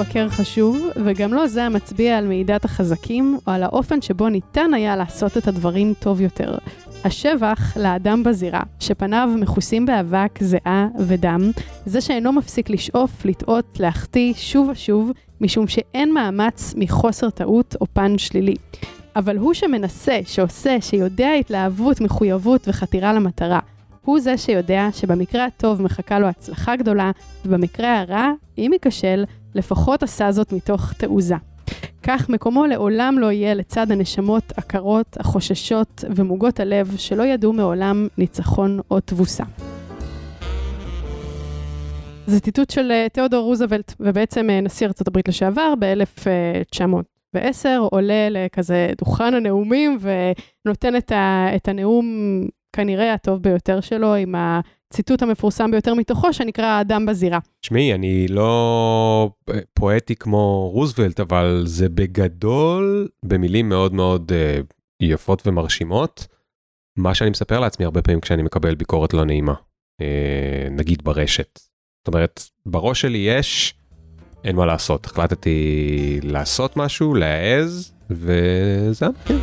[0.00, 4.96] מבקר חשוב, וגם לא זה המצביע על מידת החזקים, או על האופן שבו ניתן היה
[4.96, 6.58] לעשות את הדברים טוב יותר.
[7.04, 11.50] השבח לאדם בזירה, שפניו מכוסים באבק, זיעה ודם,
[11.86, 15.10] זה שאינו מפסיק לשאוף, לטעות, להחטיא שוב ושוב,
[15.40, 18.54] משום שאין מאמץ מחוסר טעות או פן שלילי.
[19.16, 23.60] אבל הוא שמנסה, שעושה, שיודע התלהבות, מחויבות וחתירה למטרה.
[24.04, 27.10] הוא זה שיודע שבמקרה הטוב מחכה לו הצלחה גדולה,
[27.46, 29.24] ובמקרה הרע, אם ייכשל,
[29.56, 31.34] לפחות עשה זאת מתוך תעוזה.
[32.02, 38.80] כך מקומו לעולם לא יהיה לצד הנשמות הקרות, החוששות ומוגות הלב שלא ידעו מעולם ניצחון
[38.90, 39.44] או תבוסה.
[42.26, 49.34] זה ציטוט של אה, תיאודור רוזוולט, ובעצם אה, נשיא ארה"ב לשעבר ב-1910 עולה לכזה דוכן
[49.34, 52.06] הנאומים ונותן את, ה, את הנאום
[52.72, 54.34] כנראה הטוב ביותר שלו, עם
[54.90, 57.38] הציטוט המפורסם ביותר מתוכו, שנקרא האדם בזירה.
[57.60, 59.30] תשמעי, אני לא
[59.74, 66.26] פואטי כמו רוזוולט, אבל זה בגדול, במילים מאוד מאוד uh, יפות ומרשימות,
[66.98, 69.54] מה שאני מספר לעצמי הרבה פעמים כשאני מקבל ביקורת לא נעימה,
[70.02, 71.58] uh, נגיד ברשת.
[71.58, 73.74] זאת אומרת, בראש שלי יש,
[74.44, 79.36] אין מה לעשות, החלטתי לעשות משהו, להעז, וזה כן.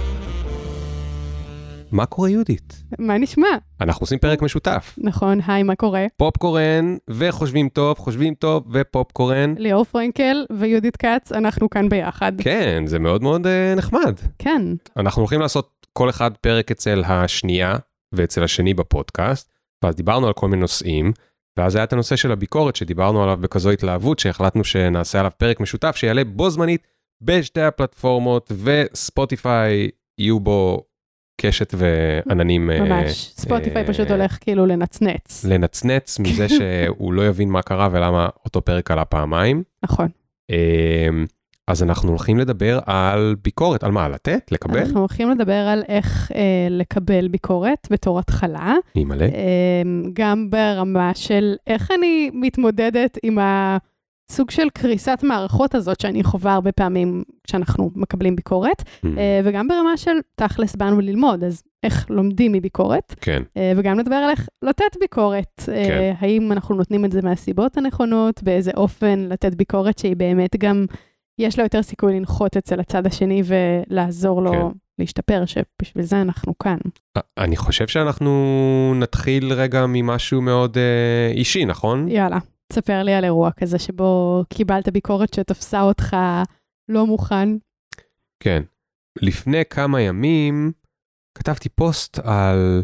[1.93, 2.83] מה קורה יהודית?
[2.99, 3.47] מה נשמע?
[3.81, 4.95] אנחנו עושים פרק משותף.
[4.97, 6.05] נכון, היי, מה קורה?
[6.17, 9.55] פופקורן וחושבים טוב, חושבים טוב ופופקורן.
[9.57, 12.31] ליאור פרנקל ויהודית כץ, אנחנו כאן ביחד.
[12.37, 14.15] כן, זה מאוד מאוד uh, נחמד.
[14.39, 14.61] כן.
[14.97, 17.75] אנחנו הולכים לעשות כל אחד פרק אצל השנייה
[18.11, 21.11] ואצל השני בפודקאסט, ואז דיברנו על כל מיני נושאים,
[21.57, 25.95] ואז היה את הנושא של הביקורת שדיברנו עליו בכזו התלהבות, שהחלטנו שנעשה עליו פרק משותף
[25.95, 26.87] שיעלה בו זמנית
[27.21, 30.83] בשתי הפלטפורמות, וספוטיפיי יהיו בו
[31.41, 32.67] קשת ועננים.
[32.67, 35.45] ממש, אה, ספוטיפיי אה, פשוט הולך כאילו לנצנץ.
[35.45, 39.63] לנצנץ מזה שהוא לא יבין מה קרה ולמה אותו פרק עלה פעמיים.
[39.83, 40.07] נכון.
[40.49, 41.25] אמ,
[41.67, 44.09] אז אנחנו הולכים לדבר על ביקורת, על מה?
[44.09, 44.51] לתת?
[44.51, 44.79] לקבל?
[44.79, 48.75] אנחנו הולכים לדבר על איך אה, לקבל ביקורת בתור התחלה.
[48.95, 49.25] אימא'לה.
[49.25, 49.81] אה,
[50.13, 53.77] גם ברמה של איך אני מתמודדת עם ה...
[54.33, 59.07] סוג של קריסת מערכות הזאת שאני חווה הרבה פעמים כשאנחנו מקבלים ביקורת, mm.
[59.43, 63.43] וגם ברמה של תכלס באנו ללמוד, אז איך לומדים מביקורת, כן.
[63.75, 66.13] וגם לדבר על איך לתת ביקורת, כן.
[66.19, 70.85] האם אנחנו נותנים את זה מהסיבות הנכונות, באיזה אופן לתת ביקורת שהיא באמת גם,
[71.39, 74.51] יש לה יותר סיכוי לנחות אצל הצד השני ולעזור לו.
[74.51, 74.77] כן.
[74.99, 76.77] להשתפר, שבשביל זה אנחנו כאן.
[77.37, 82.07] אני חושב שאנחנו נתחיל רגע ממשהו מאוד אה, אישי, נכון?
[82.07, 82.37] יאללה.
[82.71, 86.15] תספר לי על אירוע כזה שבו קיבלת ביקורת שתפסה אותך
[86.89, 87.49] לא מוכן.
[88.43, 88.63] כן.
[89.21, 90.71] לפני כמה ימים
[91.37, 92.83] כתבתי פוסט על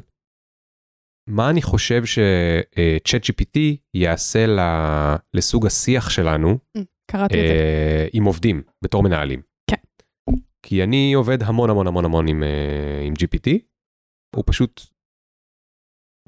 [1.29, 3.59] מה אני חושב שצ'אט GPT
[3.93, 4.45] יעשה
[5.33, 6.57] לסוג השיח שלנו.
[6.77, 6.81] Mm,
[7.11, 7.53] קראתי את זה.
[7.53, 9.41] אה, עם עובדים, בתור מנהלים.
[9.69, 9.81] כן.
[10.65, 13.49] כי אני עובד המון המון המון המון עם, אה, עם GPT.
[14.35, 14.81] הוא פשוט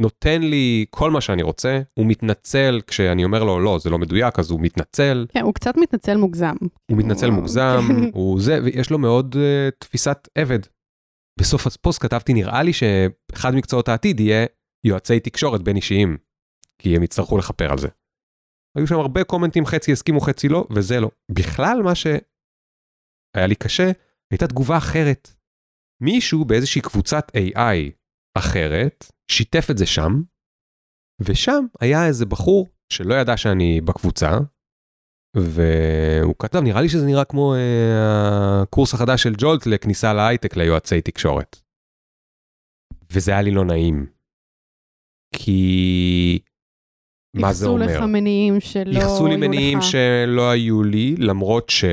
[0.01, 4.39] נותן לי כל מה שאני רוצה, הוא מתנצל כשאני אומר לו לא, זה לא מדויק,
[4.39, 5.25] אז הוא מתנצל.
[5.29, 6.56] כן, הוא קצת מתנצל מוגזם.
[6.91, 7.81] הוא מתנצל מוגזם,
[8.13, 10.59] הוא זה, ויש לו מאוד uh, תפיסת עבד.
[11.40, 14.45] בסוף הפוסט כתבתי, נראה לי שאחד מקצועות העתיד יהיה
[14.85, 16.17] יועצי תקשורת בין אישיים,
[16.81, 17.88] כי הם יצטרכו לכפר על זה.
[18.78, 21.11] היו שם הרבה קומנטים, חצי הסכימו, חצי לא, וזה לא.
[21.31, 23.91] בכלל מה שהיה לי קשה,
[24.31, 25.34] הייתה תגובה אחרת.
[26.03, 27.91] מישהו באיזושהי קבוצת AI
[28.38, 30.22] אחרת, שיתף את זה שם,
[31.19, 34.31] ושם היה איזה בחור שלא ידע שאני בקבוצה,
[35.38, 41.02] והוא כתב, נראה לי שזה נראה כמו אה, הקורס החדש של ג'ולט לכניסה להייטק ליועצי
[41.02, 41.56] תקשורת.
[43.12, 44.06] וזה היה לי לא נעים.
[45.36, 46.40] כי...
[47.36, 47.81] מה זה אומר?
[47.81, 49.03] ייחסו לך מניעים שלא היו לך.
[49.03, 51.86] ייחסו לי מניעים שלא היו לי, למרות ש...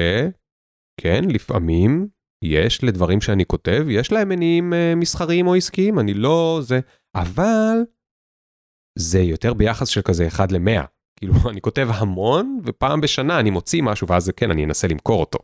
[1.00, 2.08] כן, לפעמים
[2.44, 6.80] יש לדברים שאני כותב, יש להם מניעים uh, מסחריים או עסקיים, אני לא זה,
[7.14, 7.78] אבל
[8.98, 10.86] זה יותר ביחס של כזה 1 ל-100.
[11.16, 15.38] כאילו, אני כותב המון, ופעם בשנה אני מוציא משהו, ואז כן, אני אנסה למכור אותו.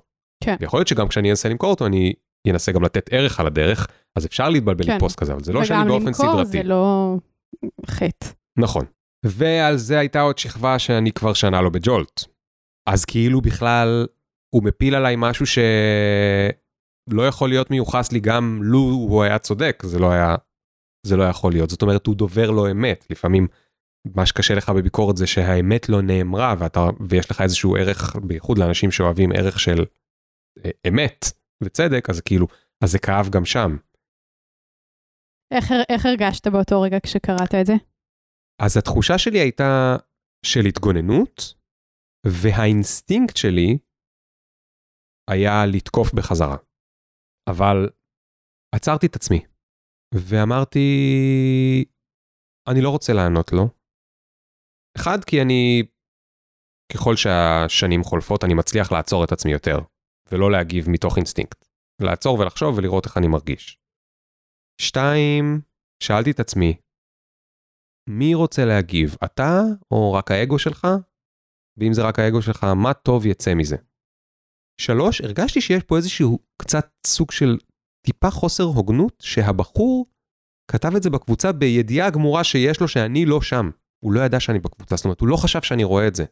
[0.44, 0.56] כן.
[0.60, 2.12] ויכול להיות שגם כשאני אנסה למכור אותו, אני
[2.48, 4.92] אנסה גם לתת ערך על הדרך, אז אפשר להתבלבל כן.
[4.92, 6.28] עם פוסט כזה, אבל זה לא שאני באופן סדרתי.
[6.28, 7.16] וגם למכור זה לא
[7.86, 8.26] חטא.
[8.58, 8.84] נכון.
[9.26, 12.24] ועל זה הייתה עוד שכבה שאני כבר שנה לא בג'ולט.
[12.88, 14.06] אז כאילו בכלל,
[14.54, 15.58] הוא מפיל עליי משהו ש...
[17.10, 20.36] לא יכול להיות מיוחס לי גם לו הוא היה צודק, זה לא היה,
[21.06, 21.70] זה לא יכול להיות.
[21.70, 23.06] זאת אומרת, הוא דובר לא אמת.
[23.10, 23.46] לפעמים
[24.14, 28.90] מה שקשה לך בביקורת זה שהאמת לא נאמרה ואתה, ויש לך איזשהו ערך, בייחוד לאנשים
[28.90, 29.84] שאוהבים ערך של
[30.64, 31.24] אה, אמת
[31.62, 32.46] וצדק, אז כאילו,
[32.84, 33.76] אז זה כאב גם שם.
[35.54, 37.72] איך, איך הרגשת באותו רגע כשקראת את זה?
[38.62, 39.96] אז התחושה שלי הייתה
[40.46, 41.54] של התגוננות,
[42.26, 43.78] והאינסטינקט שלי
[45.30, 46.56] היה לתקוף בחזרה.
[47.50, 47.90] אבל
[48.74, 49.44] עצרתי את עצמי
[50.14, 50.78] ואמרתי,
[52.68, 53.68] אני לא רוצה לענות לו.
[54.96, 55.82] אחד, כי אני,
[56.92, 59.78] ככל שהשנים חולפות, אני מצליח לעצור את עצמי יותר,
[60.32, 61.64] ולא להגיב מתוך אינסטינקט.
[62.02, 63.78] לעצור ולחשוב ולראות איך אני מרגיש.
[64.80, 65.60] שתיים,
[66.02, 66.76] שאלתי את עצמי,
[68.08, 70.86] מי רוצה להגיב, אתה או רק האגו שלך?
[71.76, 73.76] ואם זה רק האגו שלך, מה טוב יצא מזה?
[74.80, 77.58] שלוש, הרגשתי שיש פה איזשהו קצת סוג של
[78.06, 80.06] טיפה חוסר הוגנות, שהבחור
[80.70, 83.70] כתב את זה בקבוצה בידיעה גמורה שיש לו שאני לא שם.
[84.04, 86.24] הוא לא ידע שאני בקבוצה, זאת אומרת, הוא לא חשב שאני רואה את זה.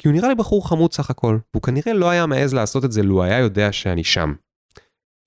[0.00, 2.92] כי הוא נראה לי בחור חמוד סך הכל, והוא כנראה לא היה מעז לעשות את
[2.92, 4.34] זה לו היה יודע שאני שם.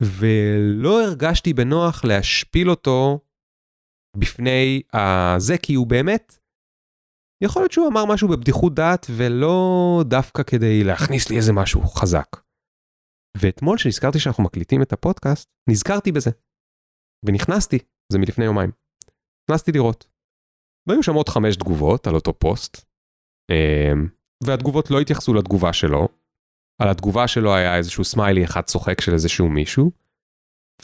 [0.01, 3.19] ולא הרגשתי בנוח להשפיל אותו
[4.17, 6.39] בפני הזה, כי הוא באמת,
[7.43, 12.27] יכול להיות שהוא אמר משהו בבדיחות דעת ולא דווקא כדי להכניס לי איזה משהו חזק.
[13.37, 16.31] ואתמול כשנזכרתי שאנחנו מקליטים את הפודקאסט, נזכרתי בזה.
[17.25, 17.79] ונכנסתי,
[18.11, 18.71] זה מלפני יומיים.
[19.49, 20.07] נכנסתי לראות.
[20.87, 22.77] והיו שם עוד חמש תגובות על אותו פוסט,
[23.51, 24.07] אמ,
[24.43, 26.07] והתגובות לא התייחסו לתגובה שלו.
[26.81, 29.91] על התגובה שלו היה איזשהו סמיילי אחד צוחק של איזשהו מישהו,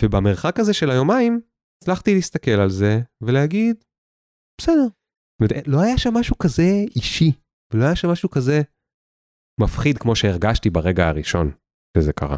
[0.02, 1.42] ובמרחק הזה של היומיים,
[1.84, 3.84] הצלחתי להסתכל על זה ולהגיד,
[4.62, 4.88] בסדר.
[5.68, 7.31] לא היה שם משהו כזה אישי,
[7.74, 8.62] ולא היה שם משהו כזה
[9.62, 11.52] מפחיד כמו שהרגשתי ברגע הראשון
[11.98, 12.38] שזה קרה.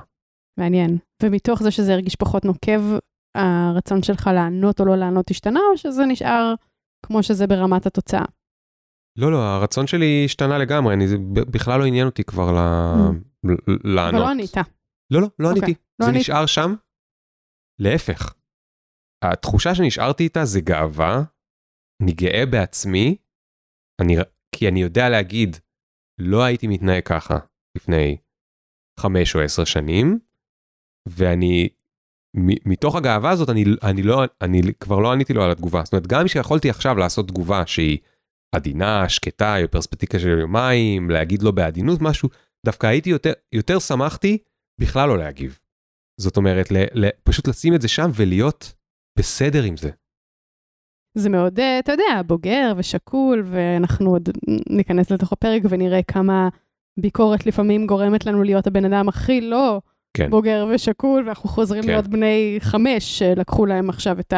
[0.60, 0.98] מעניין.
[1.24, 2.82] ומתוך זה שזה הרגיש פחות נוקב,
[3.38, 6.54] הרצון שלך לענות או לא לענות השתנה, או שזה נשאר
[7.06, 8.26] כמו שזה ברמת התוצאה?
[9.18, 13.52] לא, לא, הרצון שלי השתנה לגמרי, אני, זה בכלל לא עניין אותי כבר ל, mm.
[13.84, 14.14] לענות.
[14.14, 14.58] אבל לא ענית.
[15.12, 15.52] לא, לא, לא okay.
[15.52, 15.74] עניתי.
[16.00, 16.22] לא זה ענית.
[16.22, 16.74] נשאר שם.
[17.82, 18.36] להפך,
[19.24, 21.24] התחושה שנשארתי איתה זה גאווה,
[22.04, 23.18] אני גאה בעצמי,
[24.02, 24.14] אני,
[24.56, 25.56] כי אני יודע להגיד,
[26.20, 27.38] לא הייתי מתנהג ככה
[27.78, 28.18] לפני
[29.00, 30.20] חמש או עשר שנים,
[31.10, 31.70] ואני,
[32.66, 35.84] מתוך הגאווה הזאת, אני, אני, לא, אני כבר לא עניתי לו על התגובה.
[35.84, 37.98] זאת אומרת, גם כשיכולתי עכשיו לעשות תגובה שהיא
[38.56, 42.30] עדינה, שקטה, בפרספקטיבה של יומיים, להגיד לו בעדינות משהו,
[42.66, 44.38] דווקא הייתי יותר, יותר שמחתי
[44.82, 45.60] בכלל לא להגיב.
[46.20, 48.74] זאת אומרת, ל, ל, פשוט לשים את זה שם ולהיות
[49.20, 49.90] בסדר עם זה.
[51.18, 54.30] זה מאוד, אה, אתה יודע, בוגר ושקול, ואנחנו עוד
[54.70, 56.50] ניכנס לתוך הפרק ונראה כמה
[57.00, 59.82] ביקורת לפעמים גורמת לנו להיות הבן אדם הכי לא
[60.14, 60.30] כן.
[60.30, 61.88] בוגר ושקול, ואנחנו חוזרים כן.
[61.90, 64.34] להיות בני חמש, שלקחו להם עכשיו את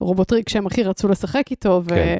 [0.00, 1.88] הרובוטריק שהם הכי רצו לשחק איתו, ו...
[1.88, 2.18] כן.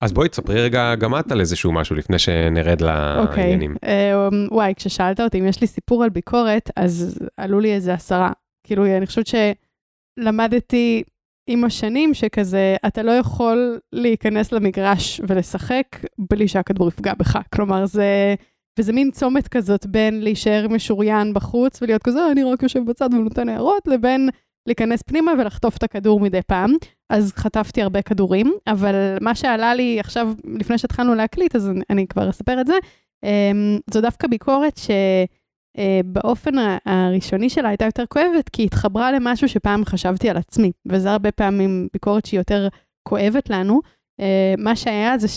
[0.00, 3.72] אז בואי תספרי רגע גם את על איזשהו משהו לפני שנרד לעניינים.
[3.72, 7.94] אוקיי, אה, וואי, כששאלת אותי אם יש לי סיפור על ביקורת, אז עלו לי איזה
[7.94, 8.32] עשרה.
[8.66, 11.02] כאילו, אני חושבת שלמדתי
[11.50, 15.86] עם השנים שכזה, אתה לא יכול להיכנס למגרש ולשחק
[16.18, 17.38] בלי שהכדור יפגע בך.
[17.54, 18.34] כלומר, זה...
[18.78, 23.14] וזה מין צומת כזאת בין להישאר משוריין בחוץ ולהיות כזה, "אה, אני רק יושב בצד
[23.14, 24.30] ונותן הערות, לבין
[24.66, 26.72] להיכנס פנימה ולחטוף את הכדור מדי פעם.
[27.10, 32.06] אז חטפתי הרבה כדורים, אבל מה שעלה לי עכשיו, לפני שהתחלנו להקליט, אז אני, אני
[32.06, 32.74] כבר אספר את זה,
[33.24, 34.80] אמ, זו דווקא ביקורת
[35.76, 36.54] שבאופן
[36.86, 41.32] הראשוני שלה הייתה יותר כואבת, כי היא התחברה למשהו שפעם חשבתי על עצמי, וזה הרבה
[41.32, 42.68] פעמים ביקורת שהיא יותר
[43.08, 43.80] כואבת לנו.
[44.20, 45.28] אה, מה שהיה זה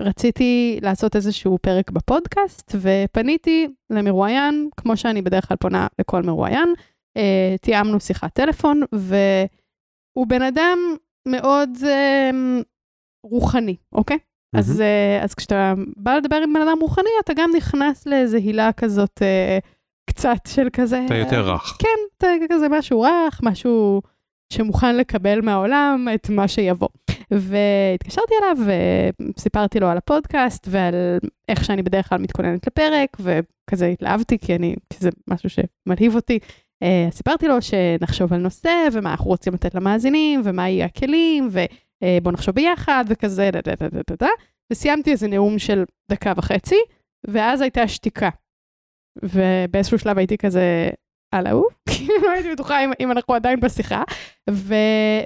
[0.00, 6.74] שרציתי לעשות איזשהו פרק בפודקאסט, ופניתי למרואיין, כמו שאני בדרך כלל פונה לכל מרואיין,
[7.16, 10.78] אה, תיאמנו שיחת טלפון, והוא בן אדם
[11.28, 12.30] מאוד אה,
[13.24, 14.18] רוחני, אוקיי?
[14.54, 14.58] מהמם.
[14.58, 18.72] אז, אה, אז כשאתה בא לדבר עם בן אדם רוחני, אתה גם נכנס לאיזה הילה
[18.72, 19.58] כזאת, אה,
[20.10, 21.02] קצת של כזה...
[21.06, 21.76] אתה יותר רך.
[21.78, 24.02] כן, אתה כזה משהו רך, משהו
[24.52, 26.88] שמוכן לקבל מהעולם את מה שיבוא.
[27.38, 28.56] והתקשרתי אליו
[29.36, 30.94] וסיפרתי לו על הפודקאסט ועל
[31.48, 36.38] איך שאני בדרך כלל מתכוננת לפרק, וכזה התלהבתי, כי, אני, כי זה משהו שמלהיב אותי.
[36.84, 42.32] אה, סיפרתי לו שנחשוב על נושא, ומה אנחנו רוצים לתת למאזינים, ומה יהיו הכלים, ובוא
[42.32, 44.28] נחשוב ביחד, וכזה, דה דה דה דה דה דה.
[44.72, 46.78] וסיימתי איזה נאום של דקה וחצי,
[47.26, 48.28] ואז הייתה שתיקה.
[49.22, 50.90] ובאיזשהו שלב הייתי כזה,
[51.34, 51.64] הלו?
[51.88, 54.02] כאילו הייתי בטוחה אם, אם אנחנו עדיין בשיחה.
[54.50, 54.74] ו,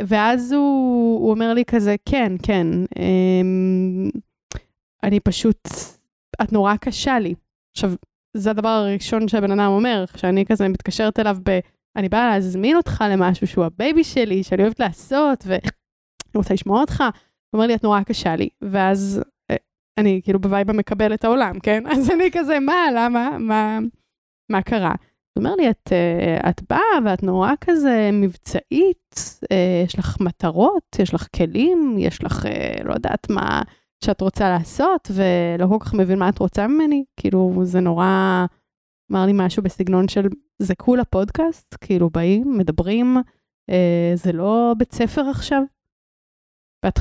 [0.07, 2.67] ואז הוא, הוא אומר לי כזה, כן, כן,
[2.99, 4.11] אמ,
[5.03, 5.69] אני פשוט,
[6.43, 7.35] את נורא קשה לי.
[7.77, 7.93] עכשיו,
[8.37, 11.59] זה הדבר הראשון שהבן אדם אומר, כשאני כזה מתקשרת אליו ב...
[11.97, 15.61] אני באה להזמין אותך למשהו שהוא ה baby שלי, שאני אוהבת לעשות, ואני
[16.35, 17.01] רוצה לשמוע אותך.
[17.01, 17.09] הוא
[17.59, 18.49] אומר לי, את נורא קשה לי.
[18.63, 19.57] ואז אה,
[19.99, 21.85] אני כאילו ב vibe המקבל את העולם, כן?
[21.93, 23.79] אז אני כזה, מה, למה, מה,
[24.51, 24.95] מה קרה?
[25.39, 29.15] אומר לי, את, אה, את באה ואת נורא כזה מבצעית,
[29.53, 33.63] אה, יש לך מטרות, יש לך כלים, יש לך, אה, לא יודעת מה
[34.05, 37.05] שאת רוצה לעשות, ולא כל כך מבין מה את רוצה ממני.
[37.17, 38.47] כאילו, זה נורא
[39.13, 40.29] אמר לי משהו בסגנון של,
[40.59, 43.17] זה כולה פודקאסט, כאילו באים, מדברים,
[44.15, 45.63] זה לא בית ספר עכשיו.
[46.85, 46.99] בת,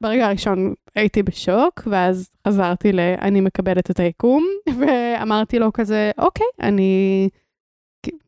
[0.00, 3.00] ברגע הראשון הייתי בשוק, ואז חזרתי ל...
[3.00, 4.44] אני מקבלת את היקום,
[4.78, 7.28] ואמרתי לו כזה, אוקיי, אני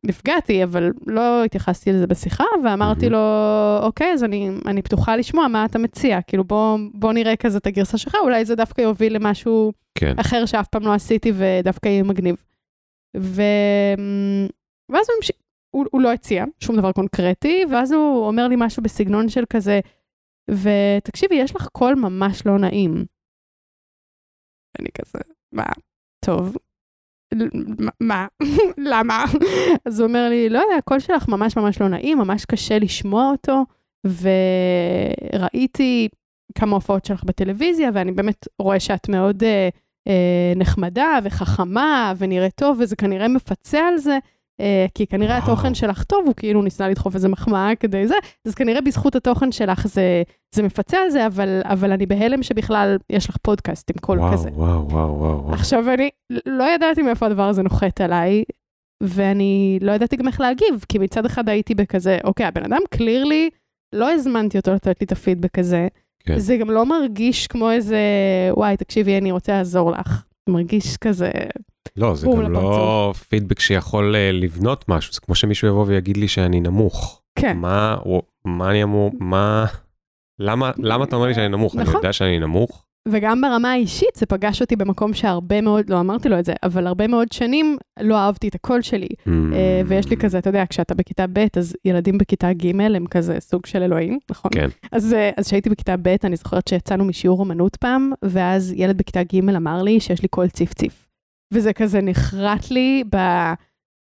[0.04, 3.18] נפגעתי, אבל לא התייחסתי לזה בשיחה, ואמרתי לו,
[3.82, 7.66] אוקיי, אז אני, אני פתוחה לשמוע מה אתה מציע, כאילו בוא, בוא נראה כזה את
[7.66, 10.18] הגרסה שלך, אולי זה דווקא יוביל למשהו כן.
[10.18, 12.36] אחר שאף פעם לא עשיתי ודווקא יהיה מגניב.
[13.16, 13.42] ו...
[14.88, 15.36] ואז הוא,
[15.70, 19.80] הוא, הוא לא הציע שום דבר קונקרטי, ואז הוא אומר לי משהו בסגנון של כזה,
[20.50, 23.04] ותקשיבי, יש לך קול ממש לא נעים.
[24.80, 25.18] אני כזה,
[25.52, 25.64] מה?
[26.24, 26.56] טוב,
[28.00, 28.26] מה?
[28.90, 29.24] למה?
[29.86, 33.30] אז הוא אומר לי, לא יודע, הקול שלך ממש ממש לא נעים, ממש קשה לשמוע
[33.30, 33.64] אותו,
[35.32, 36.08] וראיתי
[36.54, 39.68] כמה הופעות שלך בטלוויזיה, ואני באמת רואה שאת מאוד אה,
[40.08, 44.18] אה, נחמדה וחכמה ונראית טוב, וזה כנראה מפצה על זה,
[44.94, 45.52] כי כנראה וואו.
[45.52, 48.14] התוכן שלך טוב, הוא כאילו ניסה לדחוף איזה מחמאה כדי זה,
[48.48, 50.22] אז כנראה בזכות התוכן שלך זה,
[50.54, 54.32] זה מפצה על זה, אבל, אבל אני בהלם שבכלל יש לך פודקאסט עם קול וואו,
[54.32, 54.48] כזה.
[54.52, 55.52] וואו, וואו, וואו.
[55.52, 56.10] עכשיו, אני
[56.46, 58.44] לא ידעתי מאיפה הדבר הזה נוחת עליי,
[59.02, 63.50] ואני לא ידעתי גם איך להגיב, כי מצד אחד הייתי בכזה, אוקיי, הבן אדם קלירלי,
[63.94, 65.88] לא הזמנתי אותו לתת לי את הפידבק הזה.
[66.24, 66.38] כן.
[66.38, 68.00] זה גם לא מרגיש כמו איזה,
[68.56, 70.22] וואי, תקשיבי, אני רוצה לעזור לך.
[70.48, 71.30] מרגיש כזה...
[71.96, 76.28] לא, זה גם לא פידבק שיכול uh, לבנות משהו, זה כמו שמישהו יבוא ויגיד לי
[76.28, 77.22] שאני נמוך.
[77.38, 77.56] כן.
[77.56, 77.96] מה,
[78.44, 79.66] מה אני אמור, מה,
[80.38, 81.74] למה, למה אתה אומר לי שאני נמוך?
[81.74, 81.88] נכון.
[81.88, 82.84] אני יודע שאני נמוך?
[83.08, 86.86] וגם ברמה האישית זה פגש אותי במקום שהרבה מאוד, לא אמרתי לו את זה, אבל
[86.86, 89.08] הרבה מאוד שנים לא אהבתי את הקול שלי.
[89.08, 89.30] Mm.
[89.86, 93.66] ויש לי כזה, אתה יודע, כשאתה בכיתה ב', אז ילדים בכיתה ג' הם כזה סוג
[93.66, 94.50] של אלוהים, נכון?
[94.54, 94.68] כן.
[94.92, 99.82] אז כשהייתי בכיתה ב', אני זוכרת שיצאנו משיעור אמנות פעם, ואז ילד בכיתה ג' אמר
[99.82, 101.01] לי שיש לי קול ציף-ציף.
[101.52, 103.04] וזה כזה נחרט לי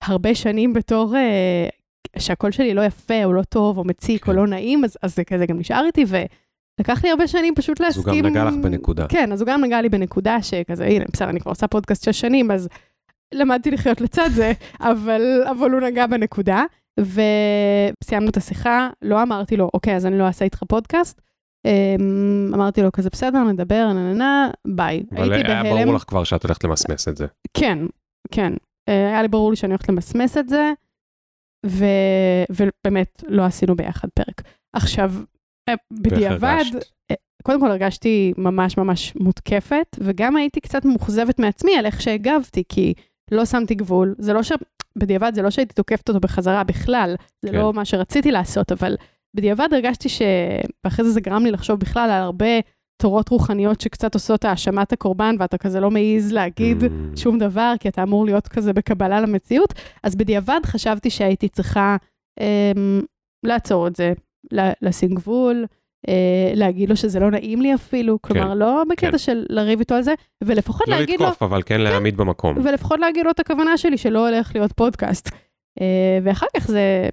[0.03, 4.31] בהרבה שנים בתור אה, שהקול שלי לא יפה, או לא טוב, או מציק, כן.
[4.31, 7.79] או לא נעים, אז, אז זה כזה גם נשאר איתי, ולקח לי הרבה שנים פשוט
[7.79, 8.03] להסכים.
[8.09, 9.07] אז הוא גם נגע לך בנקודה.
[9.07, 12.19] כן, אז הוא גם נגע לי בנקודה שכזה, הנה, בסדר, אני כבר עושה פודקאסט שש
[12.19, 12.69] שנים, אז
[13.33, 14.51] למדתי לחיות לצד זה,
[14.91, 16.63] אבל, אבל הוא נגע בנקודה.
[16.99, 21.21] וסיימנו את השיחה, לא אמרתי לו, אוקיי, אז אני לא אעשה איתך פודקאסט,
[22.53, 25.03] אמרתי לו כזה בסדר נדבר נה נה נה ביי.
[25.11, 27.27] אבל היה ברור לך כבר שאת הולכת למסמס את זה.
[27.53, 27.79] כן
[28.31, 28.53] כן
[28.89, 30.73] אה, היה לי ברור לי שאני הולכת למסמס את זה.
[31.65, 31.85] ו...
[32.49, 34.41] ובאמת לא עשינו ביחד פרק.
[34.75, 35.13] עכשיו
[35.69, 36.63] אה, בדיעבד
[37.11, 42.63] אה, קודם כל הרגשתי ממש ממש מותקפת וגם הייתי קצת מאוכזבת מעצמי על איך שהגבתי
[42.69, 42.93] כי
[43.31, 44.51] לא שמתי גבול זה לא ש...
[44.95, 47.57] בדיעבד זה לא שהייתי תוקפת אותו בחזרה בכלל זה כן.
[47.57, 48.95] לא מה שרציתי לעשות אבל.
[49.35, 50.21] בדיעבד הרגשתי ש...
[50.83, 52.59] ואחרי זה זה גרם לי לחשוב בכלל על הרבה
[53.01, 57.19] תורות רוחניות שקצת עושות האשמת הקורבן, ואתה כזה לא מעז להגיד mm.
[57.19, 59.73] שום דבר, כי אתה אמור להיות כזה בקבלה למציאות.
[60.03, 61.97] אז בדיעבד חשבתי שהייתי צריכה
[62.39, 63.01] אמ,
[63.45, 64.13] לעצור את זה,
[64.81, 65.65] לשים גבול,
[66.07, 69.17] אה, להגיד לו שזה לא נעים לי אפילו, כלומר, כן, לא בקטע כן.
[69.17, 71.25] של לריב איתו על זה, ולפחות לא להגיד לו...
[71.25, 72.57] לא לתקוף, אבל כן, כן להעמיד במקום.
[72.63, 75.29] ולפחות להגיד לו את הכוונה שלי, שלא הולך להיות פודקאסט.
[75.81, 77.09] אה, ואחר כך זה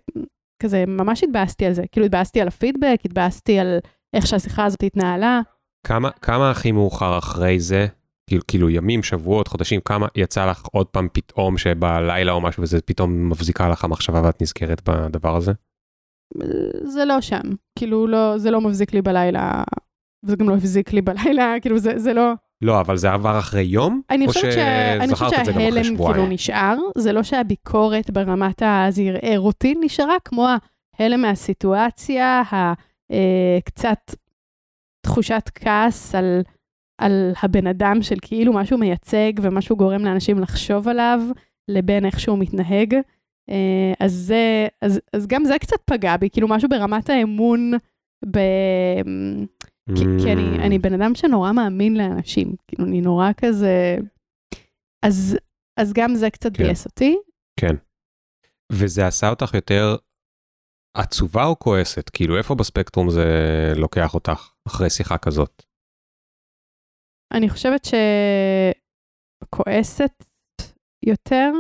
[0.62, 3.78] כזה ממש התבאסתי על זה, כאילו התבאסתי על הפידבק, התבאסתי על
[4.14, 5.40] איך שהשיחה הזאת התנהלה.
[5.86, 7.86] כמה, כמה הכי מאוחר אחרי זה,
[8.26, 12.80] כאילו, כאילו ימים, שבועות, חודשים, כמה יצא לך עוד פעם פתאום שבלילה או משהו וזה
[12.80, 15.52] פתאום מבזיקה לך המחשבה ואת נזכרת בדבר הזה?
[16.84, 17.42] זה לא שם,
[17.78, 19.64] כאילו לא, זה לא מבזיק לי בלילה,
[20.24, 22.32] וזה גם לא הבזיק לי בלילה, כאילו זה, זה לא...
[22.62, 24.00] לא, אבל זה עבר אחרי יום?
[24.10, 30.48] אני חושבת שההלם כאילו נשאר, זה לא שהביקורת ברמת הזרעי רוטין נשארה, כמו
[30.98, 34.14] ההלם מהסיטואציה, הקצת אה,
[35.06, 36.42] תחושת כעס על,
[36.98, 41.20] על הבן אדם של כאילו משהו מייצג ומשהו גורם לאנשים לחשוב עליו,
[41.68, 42.94] לבין איך שהוא מתנהג.
[43.50, 47.72] אה, אז, זה, אז, אז גם זה קצת פגע בי, כאילו משהו ברמת האמון
[48.30, 48.38] ב...
[49.94, 53.96] כי, כי אני, אני בן אדם שנורא מאמין לאנשים, כאילו, אני נורא כזה...
[55.06, 55.36] אז,
[55.80, 56.64] אז גם זה קצת כן.
[56.64, 57.16] ביאס אותי.
[57.60, 57.76] כן.
[58.72, 59.96] וזה עשה אותך יותר
[60.96, 62.10] עצובה או כועסת?
[62.10, 63.24] כאילו, איפה בספקטרום זה
[63.76, 65.62] לוקח אותך אחרי שיחה כזאת?
[67.32, 67.86] אני חושבת
[69.44, 70.24] שכועסת
[71.06, 71.52] יותר,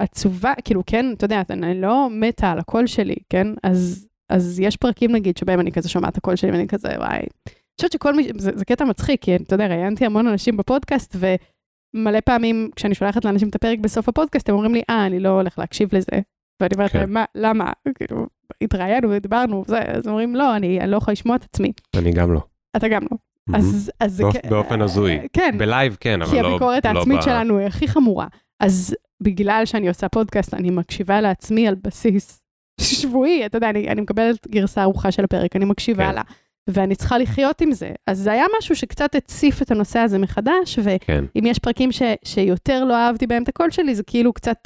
[0.00, 3.46] ועצובה, כאילו, כן, אתה יודע, אני לא מתה על הקול שלי, כן?
[3.62, 7.18] אז אז יש פרקים נגיד שבהם אני כזה שומעת את הקול שלי ואני כזה וואי.
[7.18, 11.16] אני חושבת שכל מי, זה, זה קטע מצחיק, כי אתה יודע, ראיינתי המון אנשים בפודקאסט
[11.16, 15.28] ומלא פעמים כשאני שולחת לאנשים את הפרק בסוף הפודקאסט הם אומרים לי אה אני לא
[15.28, 16.20] הולך להקשיב לזה.
[16.60, 16.98] ואני אומרת כן.
[16.98, 18.26] להם מה למה כאילו
[18.60, 21.72] התראיינו דיברנו זה אז אומרים לא אני, אני לא יכולה לשמוע את עצמי.
[21.96, 22.40] אני גם לא.
[22.76, 23.16] אתה גם לא.
[23.56, 24.22] אז, אז זה...
[24.22, 25.18] באופ- כ- באופן הזוי.
[25.32, 26.48] כן, ב live כן, אבל כי לא...
[26.48, 28.26] הביקורת לא העצמית ב- שלנו היא הכי חמורה.
[28.60, 32.41] אז בגלל שאני עושה פודקאסט, אני מקשיבה לעצמי על בסיס
[32.80, 36.14] שבועי, אתה יודע, אני, אני מקבלת גרסה ערוכה של הפרק, אני מקשיבה כן.
[36.14, 36.22] לה,
[36.70, 37.90] ואני צריכה לחיות עם זה.
[38.06, 42.02] אז זה היה משהו שקצת הציף את הנושא הזה מחדש, ואם כן, יש פרקים ש,
[42.24, 44.58] שיותר לא אהבתי בהם את הקול שלי, זה כאילו קצת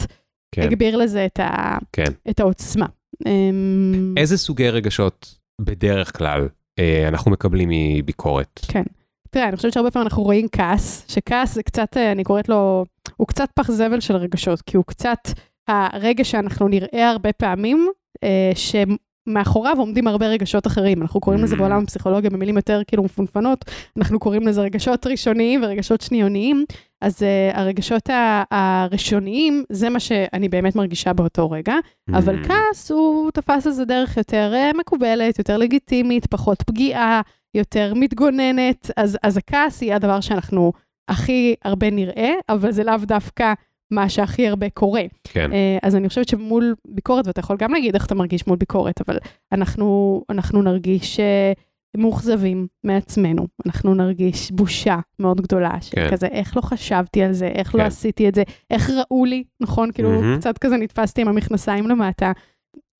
[0.52, 2.12] כן, הגביר לזה את, ה, כן.
[2.30, 2.86] את העוצמה.
[3.26, 6.48] אמ, איזה סוגי רגשות בדרך כלל
[6.78, 8.60] אה, אנחנו מקבלים מביקורת?
[8.68, 8.82] כן.
[9.30, 12.84] תראה, אני חושבת שהרבה פעמים אנחנו רואים כעס, שכעס זה קצת, אה, אני קוראת לו,
[13.16, 15.18] הוא קצת פח זבל של רגשות, כי הוא קצת
[15.68, 17.88] הרגע שאנחנו נראה הרבה פעמים,
[18.24, 21.02] אה, שמאחוריו עומדים הרבה רגשות אחרים.
[21.02, 21.58] אנחנו קוראים לזה Mm.
[21.58, 23.64] בעולם הפסיכולוגיה במילים יותר כאילו מפונפנות,
[23.96, 26.64] אנחנו קוראים לזה רגשות ראשוניים ורגשות שניוניים.
[27.00, 28.10] אז uh, הרגשות
[28.50, 31.74] הראשוניים, זה מה שאני באמת מרגישה באותו רגע,
[32.10, 37.20] אבל Mm, כעס, הוא תפס איזה דרך יותר אה, מקובלת, יותר לגיטימית, פחות פגיעה,
[37.54, 40.72] יותר מתגוננת, אז, אז הכעס יהיה הדבר שאנחנו
[41.08, 43.52] הכי הרבה נראה, אבל זה לאו דווקא
[43.90, 45.02] מה שהכי הרבה קורה.
[45.24, 48.56] כן, אה, אז אני חושבת שמול ביקורת, ואתה יכול גם להגיד איך אתה מרגיש מול
[48.56, 49.18] ביקורת, אבל
[49.52, 51.52] אנחנו, אנחנו נרגיש אה,
[51.96, 55.78] מאוכזבים מעצמנו, אנחנו נרגיש בושה מאוד גדולה, כן.
[55.80, 57.86] שכזה, איך לא חשבתי על זה, איך לא כן.
[57.86, 59.92] עשיתי את זה, איך ראו לי, נכון?
[59.92, 60.36] כאילו, מהמם.
[60.38, 62.32] קצת כזה נתפסתי עם המכנסיים למטה.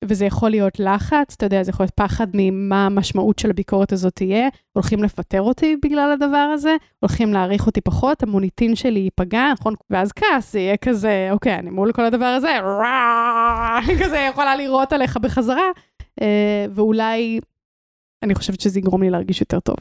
[0.05, 4.15] וזה יכול להיות לחץ, אתה יודע, זה יכול להיות פחד ממה המשמעות של הביקורת הזאת
[4.15, 9.73] תהיה, הולכים לפטר אותי בגלל הדבר הזה, הולכים להעריך אותי פחות, המוניטין שלי ייפגע, נכון?
[9.89, 12.57] ואז כעס, זה יהיה כזה, אוקיי, אני מול כל הדבר הזה,
[14.03, 15.71] כזה יכולה לירות עליך בחזרה,
[16.21, 17.39] אה, ואולי,
[18.23, 19.75] אני חושבת שזה יגרום לי להרגיש יותר טוב.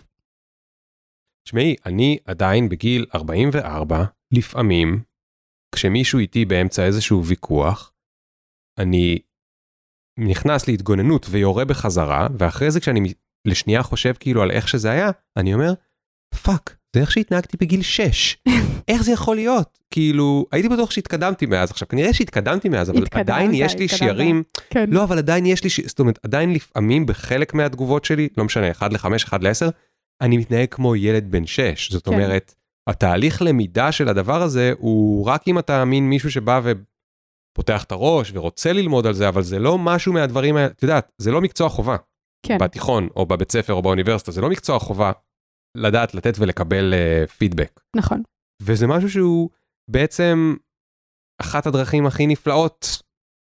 [1.44, 5.02] תשמעי, אני עדיין בגיל 44, לפעמים,
[5.74, 7.92] כשמישהו איתי באמצע איזשהו ויכוח,
[8.78, 9.18] אני
[10.18, 13.12] נכנס להתגוננות ויורה בחזרה, ואחרי זה כשאני
[13.46, 15.74] לשנייה חושב כאילו על איך שזה היה, אני אומר,
[16.42, 18.36] fuck, זה איך שהתנהגתי בגיל 6.
[18.88, 19.78] איך זה יכול להיות?
[19.90, 21.70] כאילו, הייתי בטוח שהתקדמתי מאז.
[21.70, 23.98] עכשיו, כנראה שהתקדמתי מאז, אבל התקדמת, עדיין יש לי התקדמת.
[23.98, 24.90] שיעורים, כן.
[24.90, 25.80] לא, אבל עדיין יש לי, ש...
[25.80, 29.70] זאת אומרת, עדיין לפעמים בחלק מהתגובות שלי, לא משנה, 1 ל-5, 1 ל-10,
[30.20, 31.92] אני מתנהג כמו ילד בן 6.
[31.92, 32.12] זאת כן.
[32.12, 32.54] אומרת,
[32.88, 36.60] התהליך למידה של הדבר הזה הוא רק אם אתה מין מישהו שבא
[37.56, 41.12] ופותח את הראש ורוצה ללמוד על זה, אבל זה לא משהו מהדברים האלה, את יודעת,
[41.18, 41.96] זה לא מקצוע חובה.
[42.46, 45.12] כן, בתיכון או בבית ספר או באוניברסיטה, זה לא מקצוע חובה
[45.76, 47.80] לדעת לתת ולקבל uh, פידבק.
[47.96, 48.22] נכון.
[48.62, 49.50] וזה משהו שהוא
[49.90, 50.56] בעצם
[51.40, 53.02] אחת הדרכים הכי נפלאות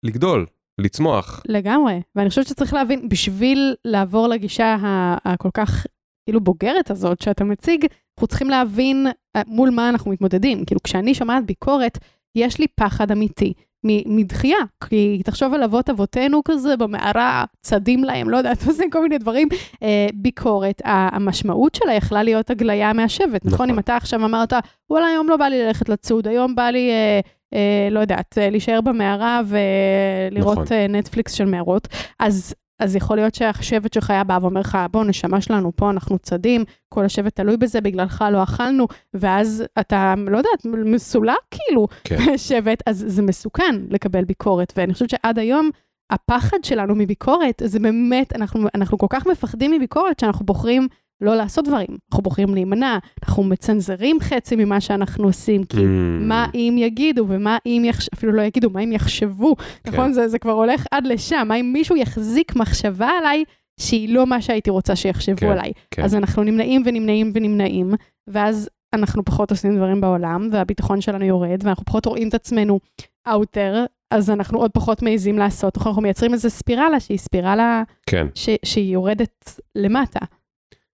[0.04, 0.46] לגדול,
[0.80, 1.42] לצמוח.
[1.48, 4.76] לגמרי, ואני חושבת שצריך להבין, בשביל לעבור לגישה
[5.24, 5.86] הכל כך
[6.28, 9.06] כאילו בוגרת הזאת שאתה מציג, אנחנו צריכים להבין
[9.36, 10.64] אה, מול מה אנחנו מתמודדים.
[10.64, 11.98] כאילו, כשאני שומעת ביקורת,
[12.34, 13.52] יש לי פחד אמיתי
[13.84, 19.18] מדחייה, כי תחשוב על אבות אבותינו כזה במערה, צדים להם, לא יודעת, עושים כל מיני
[19.18, 19.48] דברים.
[19.82, 23.54] אה, ביקורת, המשמעות שלה יכלה להיות הגליה מהשבט, נכון?
[23.54, 23.70] נכון.
[23.70, 24.52] אם אתה עכשיו אמרת,
[24.90, 26.90] וואלה, היום לא בא לי ללכת לצוד, היום בא לי...
[26.90, 27.20] אה,
[27.54, 30.76] אה, לא יודעת, אה, להישאר במערה ולראות נכון.
[30.76, 31.88] אה, נטפליקס של מערות,
[32.18, 36.18] אז, אז יכול להיות שהשבט שלך היה בא ואומר לך, בוא, נשמה שלנו, פה אנחנו
[36.18, 42.16] צדים, כל השבט תלוי בזה, בגללך לא אכלנו, ואז אתה, לא יודעת, מסולק כאילו, כן.
[42.26, 45.70] מהשבט, אז זה מסוכן לקבל ביקורת, ואני חושבת שעד היום,
[46.10, 50.88] הפחד שלנו מביקורת, זה באמת, אנחנו, אנחנו כל כך מפחדים מביקורת, שאנחנו בוחרים
[51.20, 51.86] לא לעשות דברים.
[52.10, 55.80] אנחנו בוחרים להימנע, אנחנו מצנזרים חצי ממה שאנחנו עושים, כי Mm,
[56.20, 58.08] מה אם יגידו, ומה אם יחש...
[58.14, 59.92] אפילו לא יגידו, מה אם יחשבו, כן.
[59.92, 60.12] נכון?
[60.12, 63.44] זה, זה כבר הולך עד לשם, מה אם מישהו יחזיק מחשבה עליי
[63.80, 65.72] שהיא לא מה שהייתי רוצה שיחשבו כן, עליי.
[65.90, 66.02] כן.
[66.02, 67.94] אז אנחנו נמנעים ונמנעים ונמנעים,
[68.26, 72.80] ואז אנחנו פחות עושים דברים בעולם, והביטחון שלנו יורד, ואנחנו פחות רואים את עצמנו
[73.28, 75.78] outer, אז אנחנו עוד פחות מעיזים לעשות?
[75.86, 78.26] אנחנו מייצרים איזו ספירלה שהיא ספירלה כן.
[78.34, 78.48] ש...
[78.64, 80.20] שהיא יורדת למטה.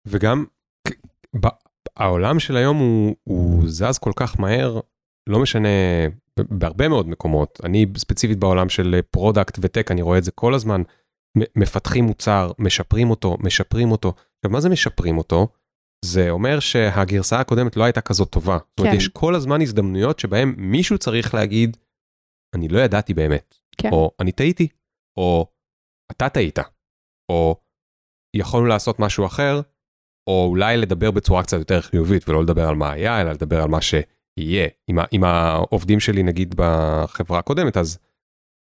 [0.07, 0.45] וגם
[1.97, 4.81] העולם של היום הוא, הוא זז כל כך מהר,
[5.29, 5.69] לא משנה,
[6.37, 7.61] בהרבה מאוד מקומות.
[7.65, 10.83] אני ספציפית בעולם של product ו tech, אני רואה את זה כל הזמן.
[11.57, 14.13] מפתחים מוצר, משפרים אותו, משפרים אותו.
[14.39, 15.49] עכשיו, מה זה משפרים אותו?
[16.05, 18.59] זה אומר שהגרסה הקודמת לא הייתה כזאת טובה.
[18.59, 18.99] זאת אומרת, כן.
[18.99, 21.77] יש כל הזמן הזדמנויות שבהן מישהו צריך להגיד,
[22.57, 23.55] אני לא ידעתי באמת.
[23.77, 23.89] כן.
[23.93, 24.69] או אני טעיתי,
[25.19, 25.47] או
[26.11, 26.59] אתה טעית,
[27.33, 27.57] או
[28.37, 29.61] יכולנו לעשות משהו אחר,
[30.31, 33.69] או אולי לדבר בצורה קצת יותר חיובית ולא לדבר על מה היה, אלא לדבר על
[33.69, 34.69] מה שיהיה.
[34.89, 37.99] עם, ה- עם העובדים שלי נגיד בחברה הקודמת, אז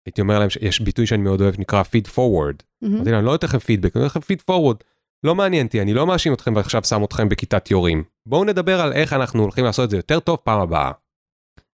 [0.06, 2.62] הייתי אומר להם שיש ביטוי שאני מאוד אוהב, נקרא forward.
[2.82, 2.94] מהמם.
[2.94, 4.84] אמרתי להם, אני לא אתן לכם פידבק, אני אתן לכם feed forward.
[5.24, 8.04] לא מעניין אותי, אני לא מאשים אתכם ועכשיו שם אתכם בכיתת יורים.
[8.26, 10.90] בואו נדבר על איך אנחנו הולכים לעשות את זה יותר טוב פעם הבאה.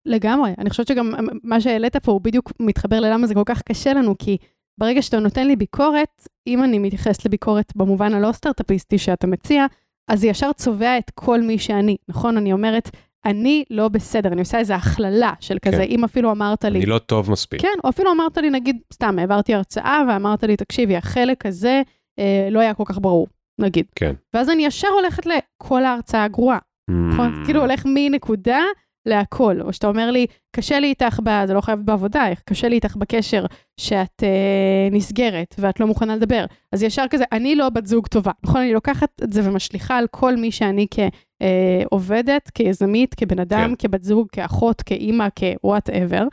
[0.06, 0.50] לגמרי.
[0.58, 4.14] אני חושבת שגם מה שהעלית פה הוא בדיוק מתחבר ללמה זה כל כך קשה לנו,
[4.18, 4.36] כי
[4.78, 9.66] ברגע שאתה נותן לי ביקורת, אם אני מתייחסת לביקורת במובן הלא סטארט-אפיסטי שאתה מציע,
[10.08, 12.36] אז זה ישר צובע את כל מי שאני, נכון?
[12.36, 12.90] אני אומרת,
[13.24, 15.82] אני לא בסדר, אני עושה איזו הכללה של כזה, כן.
[15.90, 16.78] אם אפילו אמרת לי...
[16.78, 17.62] אני לא טוב מספיק.
[17.62, 21.82] כן, או אפילו אמרת לי, נגיד, סתם, העברתי הרצאה ואמרת לי, תקשיבי, החלק הזה
[22.18, 23.28] אה, לא היה כל כך ברור,
[23.60, 23.86] נגיד.
[23.94, 24.14] כן.
[24.34, 26.58] ואז אני ישר הולכת לכל ההרצאה הגרועה,
[26.90, 27.42] נכון?
[27.42, 28.60] Mm, כאילו הולך מנקודה
[29.06, 29.60] להכל.
[29.60, 31.46] או שאתה אומר לי, קשה לי איתך, ב...
[31.46, 33.46] זה לא חייב בעבודה, קשה לי איתך בקשר
[33.80, 36.44] שאת אה, נסגרת ואת לא מוכנה לדבר.
[36.72, 38.60] אז ישר כזה, אני לא בת זוג טובה, נכון?
[38.60, 43.88] אני לוקחת את זה ומשליכה על כל מי שאני כעובדת, כיזמית, כבן אדם, כן.
[43.88, 46.24] כבת זוג, כאחות, כאימא, כ-whatever,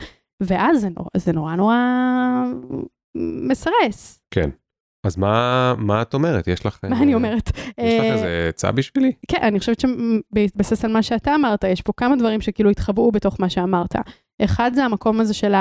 [0.41, 1.77] ואז זה נורא, זה נורא נורא
[3.15, 4.21] מסרס.
[4.31, 4.49] כן.
[5.03, 6.47] אז מה, מה את אומרת?
[6.47, 6.79] יש לך...
[6.83, 7.49] מה אה, אני אומרת?
[7.57, 9.11] יש לך אה, איזה עצה בשבילי?
[9.27, 13.39] כן, אני חושבת שבהתבסס על מה שאתה אמרת, יש פה כמה דברים שכאילו התחבאו בתוך
[13.39, 13.95] מה שאמרת.
[14.41, 15.53] אחד זה המקום הזה של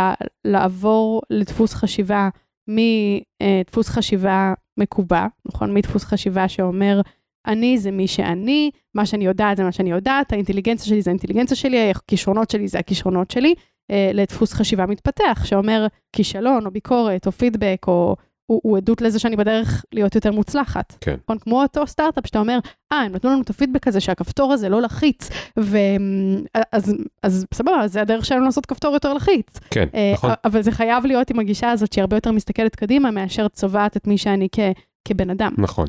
[0.45, 2.29] לעבור לדפוס חשיבה
[2.69, 5.75] מדפוס חשיבה מקובע, נכון?
[5.75, 7.01] מדפוס חשיבה שאומר,
[7.47, 11.57] אני זה מי שאני, מה שאני יודעת זה מה שאני יודעת, האינטליגנציה שלי זה האינטליגנציה
[11.57, 13.55] שלי, הכישרונות שלי זה הכישרונות שלי,
[13.91, 18.17] אה, לדפוס חשיבה מתפתח, שאומר כישלון או ביקורת או פידבק או...
[18.53, 20.97] הוא, הוא עדות לזה שאני בדרך להיות יותר מוצלחת.
[21.01, 21.17] כן.
[21.25, 21.39] נכון?
[21.39, 22.59] כמו אותו סטארט-אפ שאתה אומר,
[22.93, 28.01] אה, הם נתנו לנו את הפידבק הזה שהכפתור הזה לא לחיץ, ואז אז סבבה, זה
[28.01, 29.59] הדרך שלנו לעשות כפתור יותר לחיץ.
[29.71, 30.31] כן, אה, נכון.
[30.45, 34.07] אבל זה חייב להיות עם הגישה הזאת שהיא הרבה יותר מסתכלת קדימה מאשר צובעת את
[34.07, 34.59] מי שאני כ,
[35.09, 35.53] כבן אדם.
[35.59, 35.87] נכון.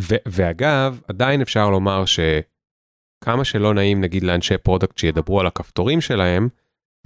[0.00, 6.48] ו- ואגב, עדיין אפשר לומר שכמה שלא נעים נגיד לאנשי product שידברו על הכפתורים שלהם,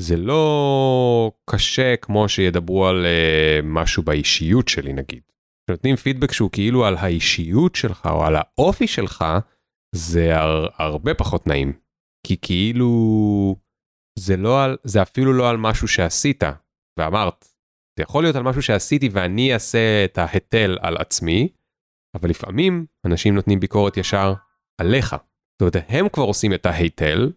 [0.00, 5.22] זה לא קשה כמו שידברו על uh, משהו באישיות שלי נגיד.
[5.66, 9.24] כשנותנים פידבק שהוא כאילו על האישיות שלך או על האופי שלך,
[9.94, 11.72] זה הר- הרבה פחות נעים.
[12.26, 12.90] כי כאילו
[14.18, 16.42] זה לא על, זה אפילו לא על משהו שעשית
[16.98, 17.44] ואמרת.
[17.98, 21.48] זה יכול להיות על משהו שעשיתי ואני אעשה את ההיטל על עצמי,
[22.16, 24.34] אבל לפעמים אנשים נותנים ביקורת ישר
[24.80, 25.10] עליך.
[25.12, 27.32] זאת אומרת, הם כבר עושים את ההיטל,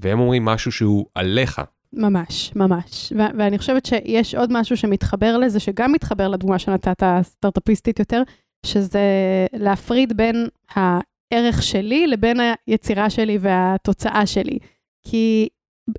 [0.00, 1.60] והם אומרים משהו שהוא עליך.
[1.92, 3.12] ממש, ממש.
[3.16, 8.22] ו- ואני חושבת שיש עוד משהו שמתחבר לזה, שגם מתחבר לדוגמה שנתת, הסטארט-אפיסטית יותר,
[8.66, 9.00] שזה
[9.52, 14.58] להפריד בין הערך שלי לבין היצירה שלי והתוצאה שלי.
[15.06, 15.48] כי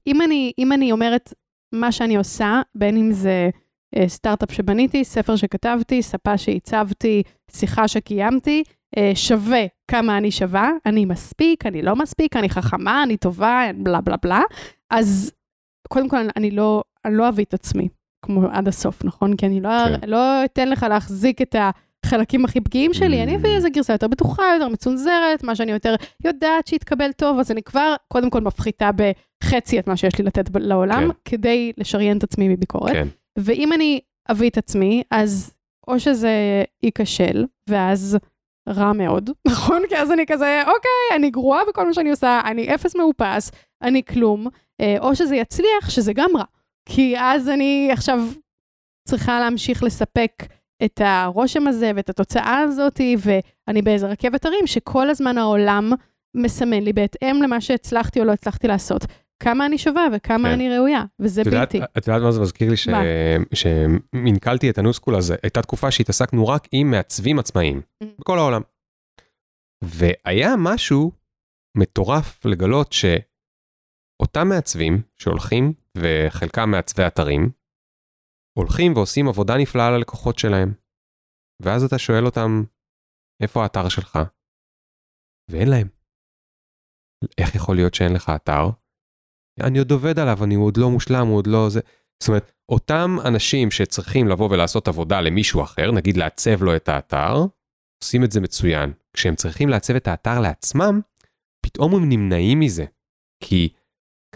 [0.08, 1.34] אם אני, אם אני אומרת
[1.72, 3.50] מה שאני עושה, בין אם זה
[3.96, 8.64] אה, סטארט-אפ שבניתי, ספר שכתבתי, ספה שעיצבתי, שיחה שקיימתי,
[8.98, 14.02] אה, שווה כמה אני שווה, אני מספיק, אני לא מספיק, אני חכמה, אני טובה, בלה
[14.02, 14.42] בלה בלה,
[14.90, 15.32] אז
[15.88, 17.88] קודם כל אני לא, אני לא אביא את עצמי,
[18.26, 19.36] כמו עד הסוף, נכון?
[19.36, 20.10] כי אני לא, כן.
[20.10, 21.56] לא אתן לך להחזיק את
[22.06, 25.96] החלקים הכי פגיעים שלי, אני אביא איזה גרסה יותר בטוחה, יותר מצונזרת, מה שאני יותר
[26.24, 28.90] יודעת שיתקבל טוב, אז אני כבר קודם כל מפחיתה
[29.44, 31.10] בחצי את מה שיש לי לתת לעולם, כן.
[31.26, 32.94] כדי לשריין את עצמי מביקורת.
[32.94, 33.08] כן.
[33.38, 34.00] ואם אני
[34.32, 35.54] אביא את עצמי, אז
[35.88, 38.18] או שזה ייכשל, ואז
[38.70, 39.82] רע מאוד, נכון?
[39.90, 44.04] כי אז אני כזה, אוקיי, אני גרועה בכל מה שאני עושה, אני אפס מאופס, אני
[44.04, 44.48] כלום,
[45.00, 46.44] או שזה יצליח, שזה גם רע.
[46.90, 48.20] כי אז אני עכשיו
[49.08, 50.32] צריכה להמשיך לספק
[50.86, 55.92] את הרושם הזה ואת התוצאה הזאת, ואני באיזה רכבת הרים שכל הזמן העולם
[56.38, 59.02] מסמן לי בהתאם למה שהצלחתי או לא הצלחתי לעשות.
[59.44, 60.54] כמה אני שווה וכמה כן.
[60.54, 61.86] אני ראויה, וזה את יודעת- בלתי.
[61.98, 62.78] את יודעת מה זה מזכיר לי?
[62.78, 62.88] ש-?
[63.54, 68.08] שמנכלתי את הנוסקול הזה, הייתה תקופה שהתעסקנו רק עם מעצבים עצמאיים, Mm.
[68.20, 68.62] בכל העולם.
[69.84, 71.12] והיה משהו
[71.78, 72.94] מטורף לגלות
[74.22, 77.52] שאותם מעצבים שהולכים, וחלקם מעצבי אתרים,
[78.58, 80.74] הולכים ועושים עבודה נפלאה ללקוחות שלהם.
[81.62, 82.64] ואז אתה שואל אותם,
[83.44, 84.20] איפה האתר שלך?
[85.52, 85.88] ואין להם.
[87.38, 88.64] איך יכול להיות שאין לך אתר?
[89.60, 91.80] אני עוד עובד עליו, אני עוד לא מושלם, עוד לא זה.
[92.24, 97.34] זאת אומרת, אותם אנשים שצריכים לבוא ולעשות עבודה למישהו אחר, נגיד לעצב לו את האתר,
[98.04, 98.94] עושים את זה מצוין.
[99.14, 101.02] כשהם צריכים לעצב את האתר לעצמם,
[101.66, 102.86] פתאום הם נמנעים מזה.
[103.44, 103.74] כי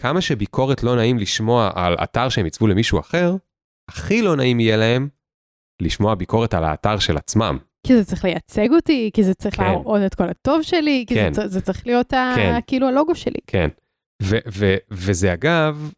[0.00, 3.36] כמה שביקורת לא נעים לשמוע על אתר שהם עיצבו למישהו אחר,
[3.90, 5.08] הכי לא נעים יהיה להם
[5.82, 7.58] לשמוע ביקורת על האתר של עצמם.
[7.86, 9.62] כי זה צריך לייצג אותי, כי זה צריך כן.
[9.62, 11.32] להראות את כל הטוב שלי, כי כן.
[11.32, 12.58] זה, צ- זה צריך להיות ה, כן.
[12.66, 13.38] כאילו הלוגו שלי.
[13.46, 13.68] כן.
[14.22, 15.92] ו- ו- וזה אגב,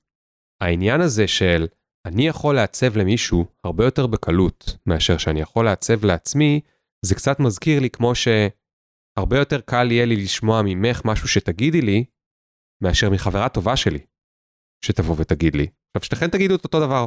[0.63, 1.67] העניין הזה של
[2.07, 6.61] אני יכול לעצב למישהו הרבה יותר בקלות מאשר שאני יכול לעצב לעצמי,
[7.07, 12.05] זה קצת מזכיר לי כמו שהרבה יותר קל יהיה לי לשמוע ממך משהו שתגידי לי,
[12.83, 13.99] מאשר מחברה טובה שלי,
[14.85, 15.67] שתבוא ותגיד לי.
[15.97, 17.07] עכשיו, שתכן תגידו את אותו דבר.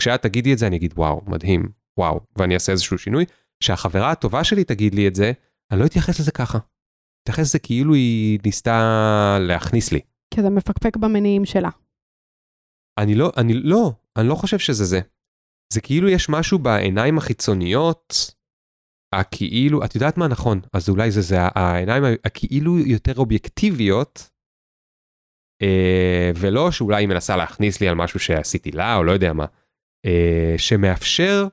[0.00, 3.24] כשאת תגידי את זה, אני אגיד, וואו, מדהים, וואו, ואני אעשה איזשהו שינוי.
[3.60, 5.32] כשהחברה הטובה שלי תגיד לי את זה,
[5.70, 6.58] אני לא אתייחס לזה ככה.
[7.22, 10.00] אתייחס לזה כאילו היא ניסתה להכניס לי.
[10.34, 11.70] כי אתה מפקפק במניעים שלה.
[12.98, 15.00] אני לא, אני לא, אני לא חושב שזה זה.
[15.72, 18.34] זה כאילו יש משהו בעיניים החיצוניות,
[19.14, 24.30] הכאילו, את יודעת מה נכון, אז אולי זה זה העיניים הכאילו יותר אובייקטיביות,
[26.36, 29.44] ולא שאולי היא מנסה להכניס לי על משהו שעשיתי לה, או לא יודע מה,
[30.06, 31.46] אה, שמאפשר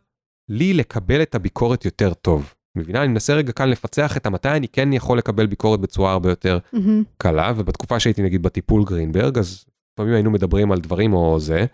[0.50, 2.54] לי לקבל את הביקורת יותר טוב.
[2.78, 3.04] מבינה?
[3.04, 6.60] אני מנסה רגע כאן לפצח את המתי אני כן יכול לקבל ביקורת בצורה הרבה יותר
[6.76, 7.04] Mm-hmm.
[7.18, 11.66] קלה, ובתקופה שהייתי נגיד בטיפול גרינברג, אז לפעמים היינו מדברים על דברים או זה,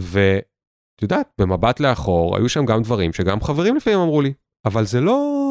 [0.00, 4.32] ואת יודעת, במבט לאחור, היו שם גם דברים שגם חברים לפעמים אמרו לי,
[4.64, 5.41] אבל זה לא,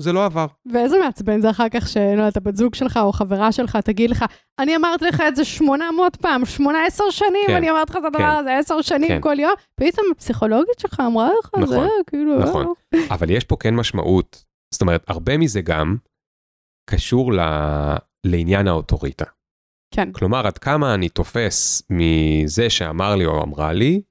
[0.00, 0.46] זה לא עבר.
[0.72, 4.24] ואיזה מעצבן זה אחר כך שלא יודעת, הבת זוג שלך או חברה שלך תגיד לך,
[4.58, 8.18] אני אמרתי לך את זה 800 פעם, 18 שנים, כן, אני אמרתי לך את הדבר
[8.18, 9.20] כן, הזה 10 שנים כן.
[9.20, 12.72] כל יום, פתאום הפסיכולוגית שלך אמרה לך, נכון, זה כאילו, נכון.
[13.10, 15.96] אבל יש פה כן משמעות, זאת אומרת, הרבה מזה גם
[16.90, 17.40] קשור ל...
[18.26, 19.24] לעניין האוטוריטה.
[19.94, 24.02] כן, כלומר, עד כמה אני תופס מזה שאמר לי או אמרה לי,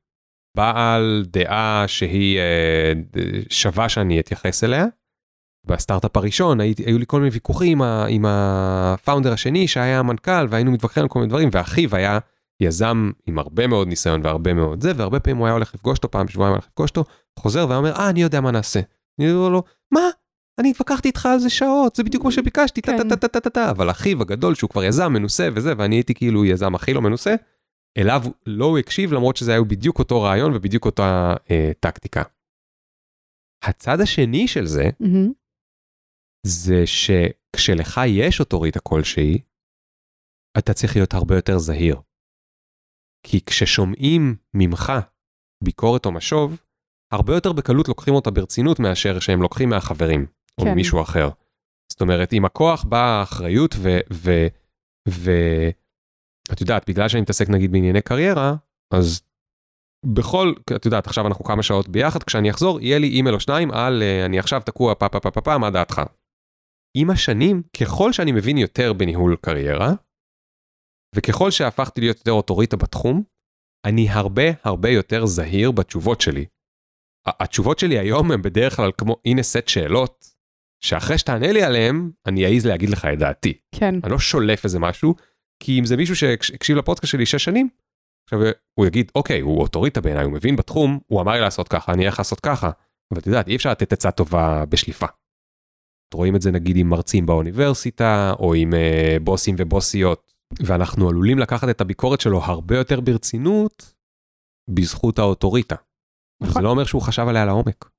[0.58, 2.94] בעל דעה שהיא אה,
[3.50, 4.86] שווה שאני אתייחס אליה.
[5.68, 11.04] בסטארט-אפ הראשון הייתי, היו לי כל מיני ויכוחים עם, הפאונדר השני שהיה המנכ"ל והיינו מתווכחים
[11.04, 12.20] על כל מיני דברים ואחיו היה
[12.60, 16.12] יזם עם הרבה מאוד ניסיון והרבה מאוד זה והרבה פעמים הוא היה הולך לפגוש אותו
[16.12, 17.04] פעם בשבועיים הולך לפגוש אותו
[17.40, 18.80] חוזר והיה אומר אה אני יודע מה נעשה.
[19.20, 20.02] אני אומר לו מה
[20.60, 23.10] אני התווכחתי איתך על זה שעות זה בדיוק מה שביקשתי טה כן.
[23.10, 26.14] טה טה טה טה טה אבל אחיו הגדול שהוא כבר יזם מנוסה וזה ואני הייתי
[26.14, 27.36] כאילו יזם הכי לא מנוסה.
[27.98, 32.24] אליו לא הוא הקשיב למרות שזה היה בדיוק אותו רעיון ובדיוק אותה אה, טקטיקה.
[33.64, 35.32] הצד השני של זה מהמם.
[36.46, 39.42] זה שכשלך יש אוטוריטה כלשהי,
[40.58, 42.02] אתה צריך להיות הרבה יותר זהיר.
[43.28, 44.92] כי כששומעים ממך
[45.64, 46.58] ביקורת או משוב,
[47.14, 50.26] הרבה יותר בקלות לוקחים אותה ברצינות מאשר שהם לוקחים מהחברים,
[50.58, 50.72] או כן.
[50.72, 51.30] ממישהו אחר.
[51.92, 54.00] זאת אומרת, עם הכוח באה האחריות ו...
[54.14, 54.48] ו,
[55.10, 55.32] ו
[56.54, 58.56] את יודעת, בגלל שאני מתעסק נגיד בענייני קריירה,
[58.94, 59.22] אז
[60.06, 63.72] בכל, את יודעת, עכשיו אנחנו כמה שעות ביחד, כשאני אחזור, יהיה לי אימייל או שניים
[63.72, 66.02] על אה, אני עכשיו תקוע פה פה פה פה, מה דעתך?
[66.96, 69.94] עם השנים, ככל שאני מבין יותר בניהול קריירה,
[71.16, 73.24] וככל שהפכתי להיות יותר אוטוריטה בתחום,
[73.86, 76.46] אני הרבה הרבה יותר זהיר בתשובות שלי.
[77.28, 80.26] התשובות שלי היום הן בדרך כלל כמו הנה סט שאלות,
[80.84, 83.54] שאחרי שתענה לי עליהן, אני אעז להגיד לך את דעתי.
[83.76, 85.16] כן, אני לא שולף איזה משהו,
[85.64, 87.70] כי אם זה מישהו שהקשיב לפודקאסט שלי שש שנים,
[88.30, 88.40] עכשיו
[88.80, 92.06] הוא יגיד, אוקיי, הוא אוטוריטה בעיניי, הוא מבין בתחום, הוא אמר לי לעשות ככה, אני
[92.06, 92.72] אלך לעשות ככה.
[93.12, 95.06] אבל את יודעת, אי אפשר לתת עצה טובה בשליפה.
[96.14, 101.70] רואים את זה נגיד עם מרצים באוניברסיטה, או עם uh, בוסים ובוסיות, ואנחנו עלולים לקחת
[101.70, 103.94] את הביקורת שלו הרבה יותר ברצינות,
[104.70, 105.76] בזכות האוטוריטה.
[106.42, 106.54] נכון.
[106.54, 107.90] זה לא אומר שהוא חשב עליה לעומק.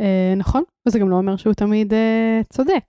[0.00, 2.84] אה, נכון, וזה גם לא אומר שהוא תמיד אה, צודק,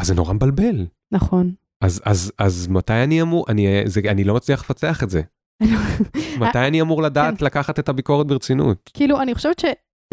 [0.00, 0.86] אז זה נורא מבלבל.
[1.12, 1.54] נכון.
[1.84, 5.22] אז, אז, אז מתי אני אמור, אני, זה, אני לא מצליח לפצח את זה.
[6.40, 7.44] מתי אני אמור לדעת כן.
[7.44, 8.90] לקחת את הביקורת ברצינות?
[8.94, 9.64] כאילו, אני חושבת ש-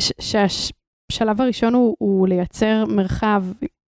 [0.02, 0.13] ש-
[1.12, 3.44] שהשלב הראשון הוא, הוא לייצר מרחב,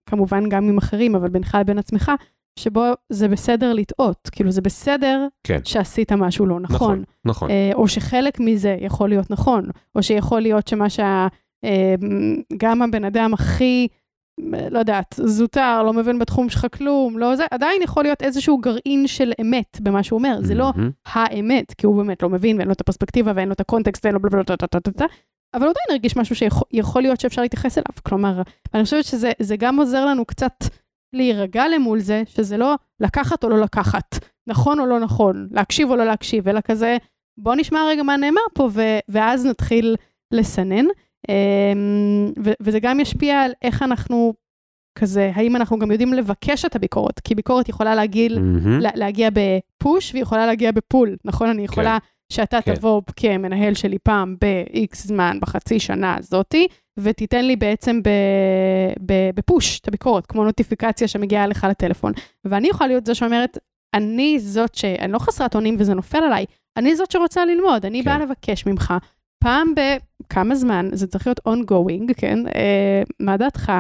[0.08, 2.12] כמובן גם עם אחרים, אבל בינך לבין עצמך,
[2.60, 4.30] שבו זה בסדר לטעות.
[4.32, 5.60] כאילו, זה בסדר כן.
[5.64, 6.76] שעשית משהו לא נכון.
[6.76, 7.50] נכון, נכון.
[7.50, 9.66] אה, או שחלק מזה יכול להיות נכון,
[9.96, 11.28] או שיכול להיות שמה שה...
[11.64, 11.96] אה,
[12.58, 13.88] גם הבן אדם הכי,
[14.72, 19.08] לא יודעת, זוטר, לא מבין בתחום שלך כלום, לא זה, עדיין יכול להיות איזשהו גרעין
[19.08, 20.40] של אמת במה שהוא אומר.
[20.42, 20.72] זה לא.
[21.06, 24.16] האמת, כי הוא באמת לא מבין ואין לו את הפרספקטיבה ואין לו את הקונטקסט ואין
[24.16, 25.08] לו בלה בלה בלה בלה בלה,
[25.58, 28.02] אבל הוא עדיין הרגיש משהו שיכול להיות שאפשר להתייחס אליו.
[28.04, 28.42] כלומר,
[28.74, 30.54] אני חושבת שזה זה גם עוזר לנו קצת
[31.14, 34.16] להירגע למול זה, שזה לא לקחת או לא לקחת,
[34.48, 36.98] נכון או לא נכון, להקשיב או לא להקשיב, אלא כזה,
[37.40, 39.96] בוא נשמע רגע מה נאמר פה, ו- ואז נתחיל
[40.34, 40.86] לסנן.
[41.30, 44.34] אמ, ו- וזה גם ישפיע על איך אנחנו,
[45.00, 48.80] כזה, האם אנחנו גם יודעים לבקש את הביקורת, כי ביקורת יכולה להגיל, מהמם.
[48.80, 51.50] לה- להגיע בפוש והיא יכולה להגיע בפול, נכון?
[51.50, 51.98] אני יכולה
[52.34, 52.76] שאתה כן.
[52.76, 58.00] תבוא כמנהל שלי פעם ב-X זמן, בחצי שנה הזאתי, ותיתן לי בעצם
[59.36, 62.14] בפוש את הביקורת, כמו נוטיפיקציה שמגיעה אליך לטלפון.
[62.46, 63.58] ואני יכולה להיות זו שאומרת,
[63.94, 64.86] אני זאת ש...
[64.86, 66.46] אני לא חסרת אונים וזה נופל עליי,
[66.78, 68.06] אני זאת שרוצה ללמוד, אני כן.
[68.06, 68.94] באה לבקש ממך.
[69.44, 72.48] פעם בכמה זמן, זה צריך להיות ongoing, כן?
[72.48, 73.72] אה, מה דעתך?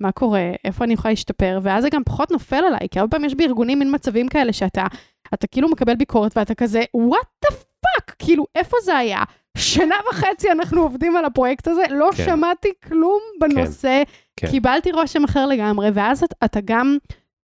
[0.00, 0.52] מה קורה?
[0.64, 1.58] איפה אני יכולה להשתפר?
[1.62, 4.86] ואז זה גם פחות נופל עליי, כי הרבה פעמים יש בארגונים מין מצבים כאלה שאתה,
[5.34, 7.54] אתה כאילו מקבל ביקורת ואתה כזה, what the
[7.86, 8.14] fuck?
[8.18, 9.22] כאילו, איפה זה היה?
[9.58, 12.24] שנה וחצי אנחנו עובדים על הפרויקט הזה, לא כן.
[12.24, 14.02] שמעתי כלום בנושא,
[14.36, 14.50] כן.
[14.50, 16.96] קיבלתי רושם אחר לגמרי, ואז אתה, אתה גם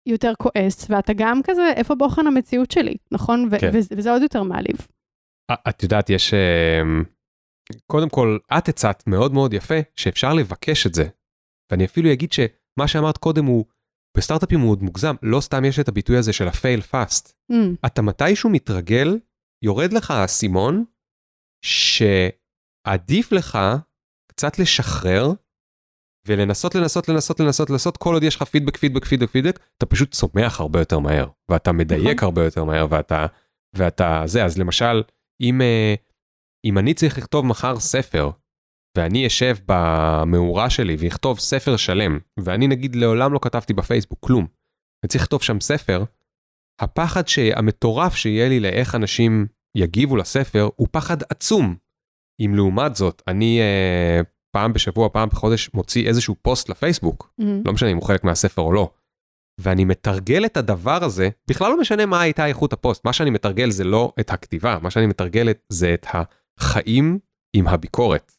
[0.06, 3.48] יותר כועס, ואתה גם כזה, איפה בוחן המציאות שלי, נכון?
[3.52, 3.70] ו- כן.
[3.74, 4.88] וזה, וזה עוד יותר מעליב.
[5.70, 6.34] את יודעת, יש...
[6.34, 7.04] אמ,
[7.88, 11.06] קודם כל, את הצעת מאוד מאוד יפה שאפשר לבקש את זה.
[11.72, 13.66] ואני אפילו אגיד שמה שאמרת קודם הוא,
[14.18, 17.32] בסטארט-אפים הוא עוד מוגזם, לא סתם יש את הביטוי הזה של ה-fail fast.
[17.52, 19.18] Mm, אתה מתישהו מתרגל,
[19.64, 20.86] יורד לך האסימון,
[21.66, 23.60] שעדיף לך
[24.32, 25.32] קצת לשחרר
[26.28, 30.12] ולנסות לנסות לנסות לנסות לנסות כל עוד יש לך פידבק פידבק פידבק פידבק אתה פשוט
[30.12, 32.26] צומח הרבה יותר מהר ואתה מדייק נכון.
[32.28, 33.26] הרבה יותר מהר ואתה
[33.76, 35.04] ואתה זה אז למשל
[35.42, 35.96] אם אה,
[36.66, 38.32] אם אני צריך לכתוב מחר ספר
[38.98, 44.48] ואני אשב במאורה שלי ואכתוב ספר שלם ואני נגיד לעולם לא כתבתי בפייסבוק כלום.
[45.04, 46.04] אני צריך לכתוב שם ספר.
[46.80, 47.24] הפחד
[47.56, 51.76] המטורף שיהיה לי לאיך אנשים יגיבו לספר הוא פחד עצום.
[52.46, 57.62] אם לעומת זאת אני אה, פעם בשבוע פעם בחודש מוציא איזשהו פוסט לפייסבוק מהמם.
[57.66, 58.90] לא משנה אם הוא חלק מהספר או לא.
[59.60, 63.70] ואני מתרגל את הדבר הזה, בכלל לא משנה מה הייתה איכות הפוסט, מה שאני מתרגל
[63.70, 67.20] זה לא את הכתיבה, מה שאני מתרגל זה את החיים
[67.54, 68.32] עם הביקורת.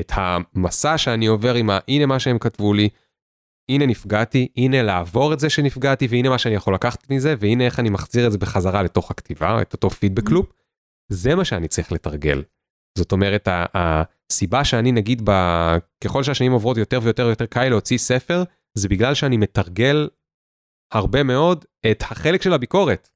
[0.00, 1.78] את המסע שאני עובר עם ה...
[1.88, 2.88] הנה מה שהם כתבו לי,
[3.68, 7.80] הנה נפגעתי, הנה לעבור את זה שנפגעתי, והנה מה שאני יכול לקחת מזה, והנה איך
[7.80, 10.52] אני מחזיר את זה בחזרה לתוך הכתיבה, את אותו feedback loop.
[11.12, 12.42] זה מה שאני צריך לתרגל.
[12.98, 15.32] זאת אומרת, הסיבה שאני נגיד, ב...
[16.04, 18.42] ככל שהשנים עוברות יותר ויותר ויותר קל להוציא ספר,
[18.74, 20.08] זה בגלל שאני מתרגל
[20.92, 23.08] הרבה מאוד את החלק של הביקורת.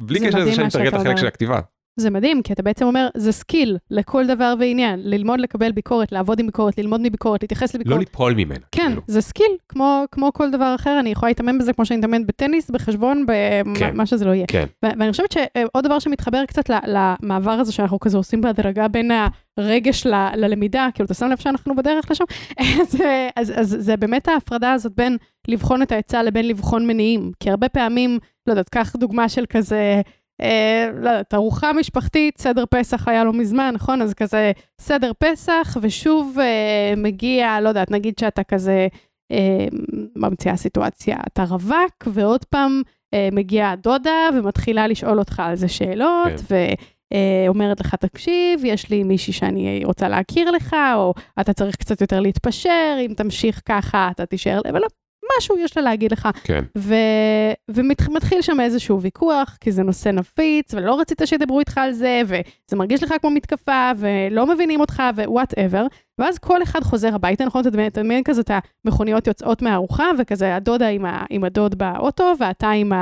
[0.00, 1.16] בלי קשר לזה שאני מתרגל את החלק.
[1.16, 1.60] של הכתיבה.
[1.96, 5.00] זה מדהים, כי אתה בעצם אומר, זה skill לכל דבר ועניין.
[5.04, 8.00] ללמוד לקבל ביקורת, לעבוד עם ביקורת, ללמוד מביקורת, להתייחס לא לביקורת.
[8.00, 8.58] ליפול ממנה.
[8.72, 9.02] כן, כאילו.
[9.06, 12.70] זה skill, כמו, כמו כל דבר אחר, אני יכולה להתאמן בזה כמו שאני מתאמן בטניס,
[12.70, 14.06] בחשבון, במה כן.
[14.06, 14.46] שזה לא יהיה.
[14.48, 19.10] כן, ואני חושבת שעוד דבר שמתחבר קצת למעבר הזה שאנחנו כזה עושים בהדרגה בין
[19.58, 22.24] הרגש ל- ללמידה, כאילו אתה שם לב שאנחנו בדרך לשם,
[22.82, 22.96] אז,
[23.36, 25.16] אז, אז זה באמת ההפרדה הזאת בין
[25.48, 30.00] לבחון את ההיצע לבין לבחון מניעים, כי הרבה פעמים, לא יודעת, קח דוגמה של כזה,
[30.40, 34.02] אה, לא יודעת, ארוחה משפחתית, סדר פסח היה לא מזמן, נכון?
[34.02, 38.88] אז כזה סדר פסח, ושוב אה, מגיע, לא יודעת, נגיד שאתה כזה,
[39.32, 39.66] אה,
[40.16, 42.82] ממציאה סיטואציה, אתה רווק, ועוד פעם
[43.14, 46.56] אה, מגיעה הדודה ומתחילה לשאול אותך על זה שאלות, כן.
[47.46, 52.20] ואומרת לך, תקשיב, יש לי מישהי שאני רוצה להכיר לך, או אתה צריך קצת יותר
[52.20, 54.86] להתפשר, אם תמשיך ככה, אתה תישאר, אבל לא,
[55.38, 56.28] משהו יש לה להגיד לך.
[56.44, 56.64] כן.
[56.78, 56.94] ו...
[57.70, 62.76] ומתחיל שם איזשהו ויכוח, כי זה נושא נפיץ, ולא רצית שידברו איתך על זה, וזה
[62.76, 65.86] מרגיש לך כמו מתקפה, ולא מבינים אותך, ו whatever.
[66.20, 67.62] ואז כל אחד חוזר הביתה, נכון?
[67.76, 68.50] מדמיין כזה את
[68.84, 71.24] המכוניות יוצאות מהארוחה, וכזה הדודה עם, ה...
[71.30, 72.92] עם הדוד באוטו, ואתה עם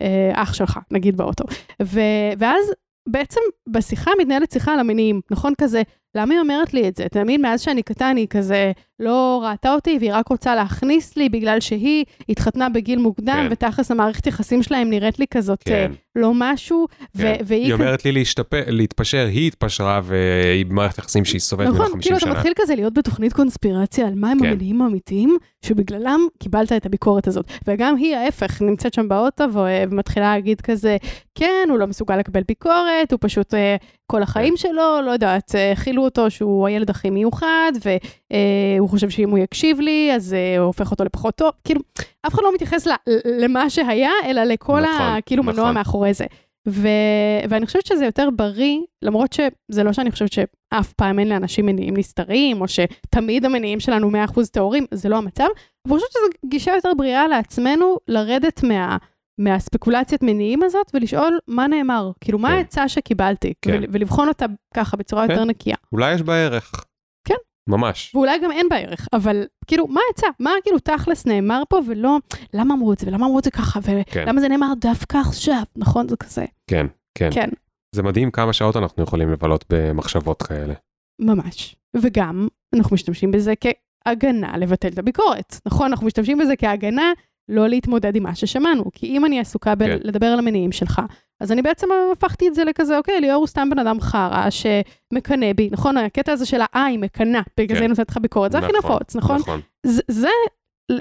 [0.00, 1.44] האח שלך, נגיד באוטו.
[1.82, 2.00] ו...
[2.38, 2.72] ואז
[3.08, 5.52] בעצם בשיחה מתנהלת שיחה על המניעים, נכון?
[5.60, 5.82] כזה,
[6.14, 7.06] למה היא אומרת לי את זה?
[7.24, 11.60] מבין, מאז שאני קטן היא כזה לא ראתה אותי, והיא רק רוצה להכניס לי בגלל
[11.60, 13.48] שהיא התחתנה בגיל מוקדם, כן.
[13.50, 15.90] ותכלס המערכת יחסים שלהם נראית לי כזאת כן.
[15.90, 16.86] אה, לא משהו,
[17.18, 17.34] כן.
[17.44, 17.72] והיא היא.
[17.72, 22.16] אומרת לי להשתפר, להתפשר, היא התפשרה והיא במערכת יחסים שהיא סובלת ממנה נכון, 50 כאילו
[22.16, 22.34] אתה שנה.
[22.34, 24.46] מתחיל כזה להיות בתוכנית קונספירציה על מה הם כן.
[24.46, 27.50] המניעים האמיתיים, שבגללם קיבלת את הביקורת הזאת.
[27.66, 30.96] וגם היא ההפך, נמצאת שם באוטו ומתחילה להגיד כזה,
[31.34, 33.76] כן, הוא לא מסוגל לקבל ביקורת, הוא פשוט אה,
[34.10, 34.56] כל החיים כן.
[34.56, 39.80] שלו, לא יודעת, אה, הכילו אותו שהוא הילד הכי מיוחד, והוא חושב שאם הוא יקשיב
[39.80, 41.50] לי, אז אה, הוא הופך אותו לפחות טוב.
[41.64, 41.80] כאילו,
[42.26, 42.86] אף אחד לא מתייחס
[43.24, 45.16] למה שהיה, אלא לכל נכון, ה...
[45.26, 45.74] כאילו מנוע נכון.
[45.74, 46.26] מאחורי זה.
[46.68, 46.88] ו...
[47.48, 51.96] ואני חושבת שזה יותר בריא, למרות שזה לא שאני חושבת שאף פעם אין לאנשים מניעים
[51.96, 54.14] נסתרים, או שתמיד המניעים שלנו 100%
[54.52, 55.44] טהורים, זה לא המצב,
[55.88, 58.96] אבל אני חושבת שזו גישה יותר בריאה לעצמנו, לרדת מה...
[59.38, 62.54] מהספקולציית מניעים הזאת ולשאול מה נאמר, כאילו מה כן.
[62.54, 63.70] העצה שקיבלתי, כן.
[63.74, 65.32] ול- ולבחון אותה ככה בצורה כן.
[65.32, 65.76] יותר נקייה.
[65.92, 66.84] אולי יש בה ערך.
[67.24, 67.34] כן.
[67.68, 68.14] ממש.
[68.14, 70.26] ואולי גם אין בה ערך, אבל כאילו, מה העצה?
[70.40, 72.16] מה כאילו תכלס נאמר פה ולא,
[72.54, 74.22] למה אמרו את זה ולמה אמרו את זה ככה, כן.
[74.24, 76.08] ולמה זה נאמר דווקא עכשיו, נכון?
[76.08, 76.44] זה כזה.
[76.70, 76.86] כן,
[77.18, 77.28] כן.
[77.32, 77.48] כן.
[77.94, 80.74] זה מדהים כמה שעות אנחנו יכולים לבלות במחשבות כאלה.
[81.20, 81.76] ממש.
[81.96, 85.56] וגם, אנחנו משתמשים בזה כהגנה לבטל את הביקורת.
[85.66, 87.12] נכון, אנחנו משתמשים בזה כהגנה
[87.48, 88.84] לא להתמודד עם מה ששמענו.
[88.92, 89.76] כי אם אני עסוקה כן.
[89.76, 91.02] בלדבר על המניעים שלך,
[91.40, 95.52] אז אני בעצם הפכתי את זה לכזה, אוקיי, ליאור הוא סתם בן אדם חרא שמקנא
[95.52, 95.96] בי, נכון?
[95.96, 97.74] הקטע הזה של ה"א, היא מקנאה, בגלל כן.
[97.74, 99.36] זה היא נותנת לך ביקורת, זה הכי נכון, נפוץ, נכון?
[99.36, 99.60] נכון.
[99.86, 100.28] זה, זה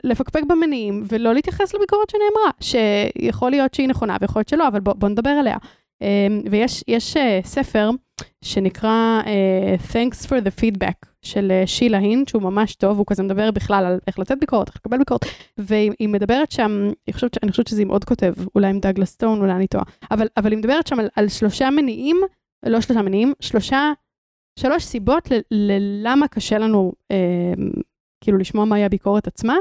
[0.04, 4.94] לפקפק במניעים ולא להתייחס לביקורת שנאמרה, שיכול להיות שהיא נכונה ויכול להיות שלא, אבל בוא,
[4.94, 5.58] בוא נדבר עליה.
[6.04, 7.90] Um, ויש יש, uh, ספר
[8.44, 13.24] שנקרא uh, Thanks for the Feedback של uh, שילה הינד, שהוא ממש טוב, הוא כזה
[13.24, 15.22] מדבר בכלל על איך לתת ביקורת, איך לקבל ביקורת,
[15.58, 19.10] והיא היא מדברת שם, אני חושבת, אני חושבת שזה עם עוד כותב, אולי עם דאגלס
[19.10, 22.18] סטון, אולי אני טועה, אבל, אבל היא מדברת שם על, על שלושה מניעים,
[22.66, 23.92] לא שלושה מניעים, שלושה,
[24.60, 27.54] שלוש סיבות ל- ללמה קשה לנו אה,
[28.24, 29.56] כאילו לשמוע מהי הביקורת עצמה,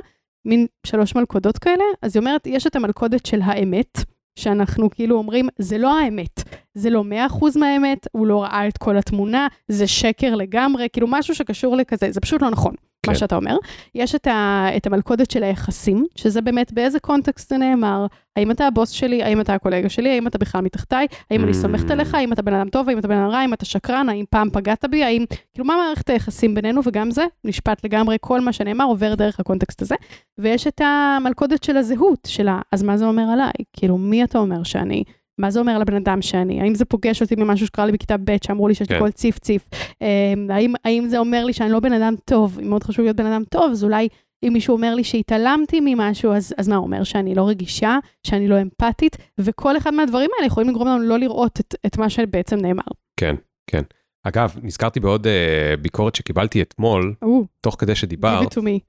[0.44, 3.98] מין שלוש מלכודות כאלה, אז היא אומרת, יש את המלכודת של האמת,
[4.36, 6.42] שאנחנו כאילו אומרים, זה לא האמת,
[6.74, 11.34] זה לא 100% מהאמת, הוא לא ראה את כל התמונה, זה שקר לגמרי, כאילו משהו
[11.34, 12.74] שקשור לכזה, זה פשוט לא נכון.
[13.06, 13.18] מה כן.
[13.18, 13.56] שאתה אומר.
[13.94, 18.06] יש את, ה, את המלכודת של היחסים, שזה באמת באיזה קונטקסט זה נאמר.
[18.36, 21.54] האם אתה הבוס שלי, האם אתה הקולגה שלי, האם אתה בכלל מתחתיי, האם אני Mm.
[21.54, 24.08] סומכת עליך, האם אתה בן אדם טוב, האם אתה בן אדם רע, האם אתה שקרן,
[24.08, 25.24] האם פעם פגעת בי, האם...
[25.52, 29.82] כאילו, מה מערכת היחסים בינינו, וגם זה נשפט לגמרי, כל מה שנאמר עובר דרך הקונטקסט
[29.82, 29.94] הזה.
[30.38, 32.60] ויש את המלכודת של הזהות, של ה...
[32.72, 33.52] אז מה זה אומר עליי?
[33.72, 35.04] כאילו, מי אתה אומר שאני?
[35.38, 36.60] מה זה אומר על הבן אדם שאני?
[36.60, 39.00] האם זה פוגש אותי ממשהו שקרה לי בכיתה ב', שאמרו לי שיש לי כן.
[39.00, 39.68] קול ציף ציף?
[40.00, 42.58] אמ, האם, האם זה אומר לי שאני לא בן אדם טוב?
[42.62, 44.08] אם מאוד חשוב להיות בן אדם טוב, אז אולי
[44.42, 48.48] אם מישהו אומר לי שהתעלמתי ממשהו, אז, אז מה, הוא אומר שאני לא רגישה, שאני
[48.48, 52.56] לא אמפתית, וכל אחד מהדברים האלה יכולים לגרום לנו לא לראות את, את מה שבעצם
[52.56, 52.82] נאמר.
[53.20, 53.34] כן,
[53.70, 53.82] כן.
[54.22, 58.80] אגב, נזכרתי בעוד uh, ביקורת שקיבלתי אתמול, או, תוך כדי give שדיברת, it to me.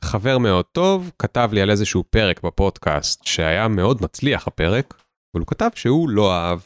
[0.00, 4.94] חבר מאוד טוב כתב לי על איזשהו פרק בפודקאסט שהיה מאוד מצליח הפרק,
[5.34, 6.58] אבל הוא כתב שהוא לא אהב.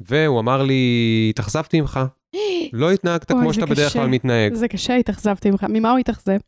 [0.00, 2.00] והוא אמר לי, התאכזבתי ממך,
[2.72, 3.92] לא התנהגת כמו שאתה בדרך.
[3.92, 4.54] כלל מתנהג.
[4.54, 5.66] זה קשה, התאכזבתי ממך.
[5.68, 6.38] ממה הוא התאכזב?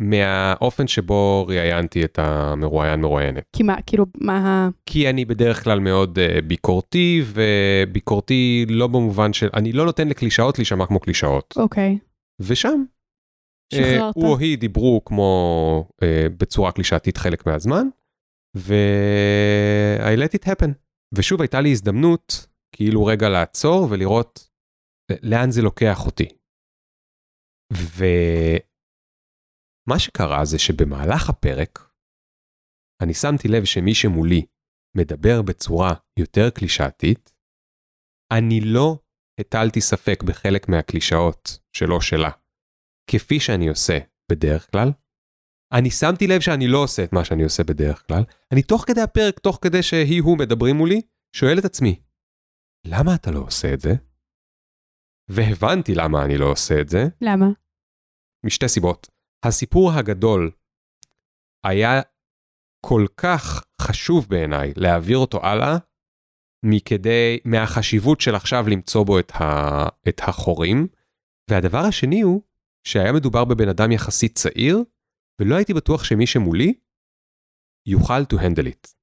[0.00, 3.44] מהאופן שבו ראיינתי את המרואיין מרואיינת.
[3.52, 4.68] כי מה, כאילו, מה ה...
[4.86, 10.58] כי אני בדרך כלל מאוד uh, ביקורתי, וביקורתי לא במובן של, אני לא נותן לקלישאות
[10.58, 11.54] להישמע כמו קלישאות.
[11.56, 11.98] אוקיי,
[12.40, 12.84] ושם,
[13.72, 14.14] אה, שחררת.
[14.14, 16.04] הוא או היא דיברו כמו uh,
[16.38, 17.88] בצורה קלישאתית חלק מהזמן,
[18.56, 20.70] ו-I let it happen.
[21.18, 24.50] ושוב הייתה לי הזדמנות כאילו רגע לעצור ולראות
[25.22, 26.28] לאן זה לוקח אותי.
[29.82, 31.78] ומה שקרה זה שבמהלך הפרק,
[33.02, 34.46] אני שמתי לב שמי שמולי
[34.96, 37.32] מדבר בצורה יותר קלישאתית,
[38.32, 38.98] אני לא
[39.40, 42.30] הטלתי ספק בחלק מהקלישאות שלו שלה,
[43.10, 43.98] כפי שאני עושה
[44.32, 44.88] בדרך כלל.
[45.72, 48.22] אני שמתי לב שאני לא עושה את מה שאני עושה בדרך כלל.
[48.52, 51.00] אני תוך כדי הפרק, תוך כדי שהיא הוא מדברים מולי,
[51.36, 52.00] שואל את עצמי,
[52.86, 53.94] למה אתה לא עושה את זה?
[55.30, 57.46] והבנתי למה אני לא עושה את זה, למה?
[58.46, 59.08] משתי סיבות.
[59.44, 60.50] הסיפור הגדול
[61.64, 62.00] היה
[62.86, 65.76] כל כך חשוב בעיניי להעביר אותו הלאה,
[66.64, 70.86] מכדי, מהחשיבות של עכשיו למצוא בו את, ה, את החורים.
[71.50, 72.42] והדבר השני הוא
[72.86, 74.78] שהיה מדובר בבן אדם יחסית צעיר,
[75.40, 76.74] ולא הייתי בטוח שמי שמולי
[77.86, 78.94] יוכל to handle it.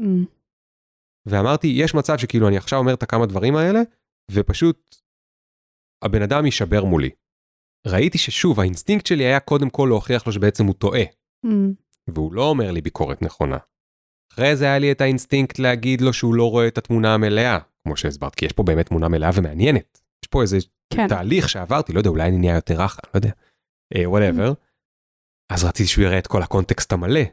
[0.00, 0.26] Mm.
[1.26, 3.80] ואמרתי, יש מצב שכאילו אני עכשיו אומר את הכמה דברים האלה,
[4.30, 4.96] ופשוט
[6.04, 7.10] הבן אדם יישבר מולי.
[7.86, 11.02] ראיתי ששוב, האינסטינקט שלי היה קודם כל להוכיח לו שבעצם הוא טועה,
[11.46, 11.48] Mm.
[12.14, 13.58] והוא לא אומר לי ביקורת נכונה.
[14.32, 17.96] אחרי זה היה לי את האינסטינקט להגיד לו שהוא לא רואה את התמונה המלאה, כמו
[17.96, 20.00] שהסברת, כי יש פה באמת תמונה מלאה ומעניינת.
[20.24, 20.56] יש פה איזה
[20.94, 21.08] כן.
[21.08, 23.30] תהליך שעברתי, לא יודע, אולי אני נהיה יותר רך, לא יודע,
[24.06, 24.52] whatever.
[25.54, 27.24] אז רציתי שהוא יראה את כל הקונטקסט המלא.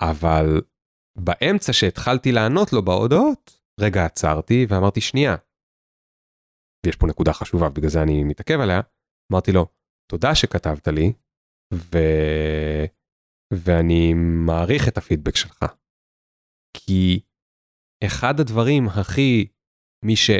[0.00, 0.46] אבל
[1.18, 5.36] באמצע שהתחלתי לענות לו בהודעות, רגע עצרתי ואמרתי שנייה.
[6.86, 8.80] ויש פה נקודה חשובה, בגלל זה אני מתעכב עליה.
[9.32, 9.66] אמרתי לו,
[10.10, 11.12] תודה שכתבת לי,
[11.74, 11.98] ו...
[13.52, 14.14] ואני
[14.46, 15.64] מעריך את הפידבק שלך.
[16.76, 17.20] כי
[18.06, 19.48] אחד הדברים הכי,
[20.04, 20.30] מי, ש...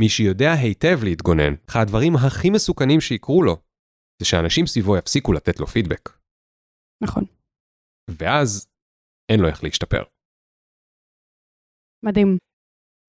[0.00, 3.56] מי שיודע היטב להתגונן, אחד הדברים הכי מסוכנים שיקרו לו,
[4.20, 6.10] זה שאנשים סביבו יפסיקו לתת לו פידבק.
[7.02, 7.24] נכון.
[8.10, 8.68] ואז
[9.32, 10.02] אין לו איך להשתפר.
[12.04, 12.38] מדהים.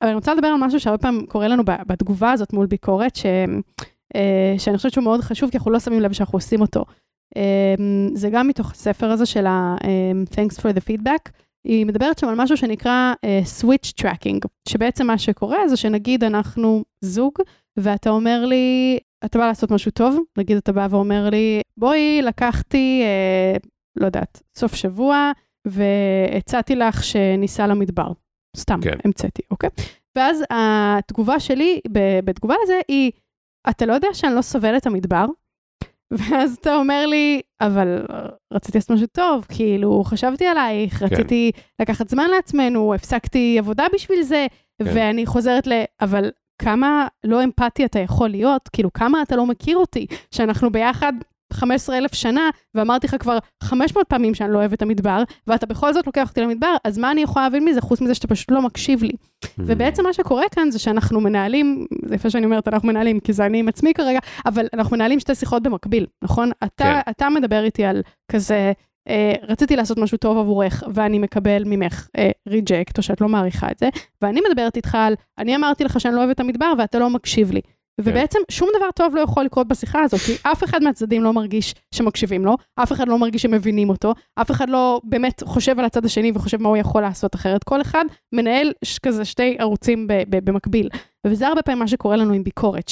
[0.02, 3.26] אבל אני רוצה לדבר על משהו שהרבה פעמים קורה לנו בתגובה הזאת מול ביקורת, ש,
[4.16, 6.86] אה, שאני חושבת שהוא מאוד חשוב, כי אנחנו לא שמים לב שאנחנו עושים אותו.
[7.38, 7.76] אה,
[8.14, 11.32] זה גם מתוך הספר הזה של ה-Thanks for the feedback.
[11.64, 16.84] היא מדברת שם על משהו שנקרא uh, switch tracking, שבעצם מה שקורה זה שנגיד אנחנו
[17.02, 17.34] זוג,
[17.78, 23.02] ואתה אומר לי, אתה בא לעשות משהו טוב, נגיד אתה בא ואומר לי, בואי, לקחתי,
[23.04, 23.58] אה,
[23.96, 25.32] לא יודעת, סוף שבוע,
[25.68, 28.12] והצעתי לך שניסע למדבר.
[28.58, 28.98] סתם, כן.
[29.06, 29.70] המצאתי, אוקיי?
[30.16, 31.80] ואז התגובה שלי
[32.26, 33.12] בתגובה לזה היא,
[33.70, 35.26] אתה לא יודע שאני לא סובלת את המדבר?
[36.18, 38.06] ואז אתה אומר לי, אבל
[38.54, 41.06] רציתי לעשות משהו טוב, כאילו, חשבתי עלייך, כן.
[41.06, 41.52] רציתי
[41.82, 44.48] לקחת זמן לעצמנו, הפסקתי עבודה בשביל זה,
[44.84, 44.90] כן.
[44.96, 45.84] ואני חוזרת ל...
[46.02, 51.14] אבל כמה לא אמפתי אתה יכול להיות, כאילו, כמה אתה לא מכיר אותי, שאנחנו ביחד
[51.54, 55.94] 15 אלף שנה, ואמרתי לך כבר 500 פעמים שאני לא אוהבת את המדבר, ואתה בכל
[55.94, 58.62] זאת לוקח אותי למדבר, אז מה אני יכולה להבין מזה, חוץ מזה שאתה פשוט לא
[58.62, 59.12] מקשיב לי.
[59.58, 63.46] ובעצם מה שקורה כאן זה שאנחנו מנהלים, זה יפה שאני אומרת אנחנו מנהלים, כי זה
[63.46, 66.52] אני עם עצמי כרגע, אבל אנחנו מנהלים שתי שיחות במקביל, נכון?
[66.64, 67.12] אתה, כן.
[67.12, 68.02] אתה מדבר איתי על
[68.32, 68.72] כזה,
[69.50, 73.80] רציתי לעשות משהו טוב עבורך, ואני מקבל ממך אה, ריג'קט, או שאת לא מעריכה את
[73.80, 73.90] זה,
[74.22, 77.52] ואני מדברת איתך על, אני אמרתי לך שאני לא אוהבת את המדבר, ואתה לא מקשיב
[77.52, 77.62] לי.
[78.02, 81.76] ובעצם שום דבר טוב לא יכול לקרות בשיחה הזאת, כי אף אחד מהצדדים לא מרגיש
[81.96, 86.06] שמקשיבים לו, אף אחד לא מרגיש שמבינים אותו, אף אחד לא באמת חושב על הצד
[86.06, 87.64] השני וחושב מה הוא יכול לעשות אחרת.
[87.64, 90.90] כל אחד מנהל ש- כזה שתי ערוצים במקביל.
[91.28, 92.90] וזה הרבה פעמים מה שקורה לנו עם ביקורת,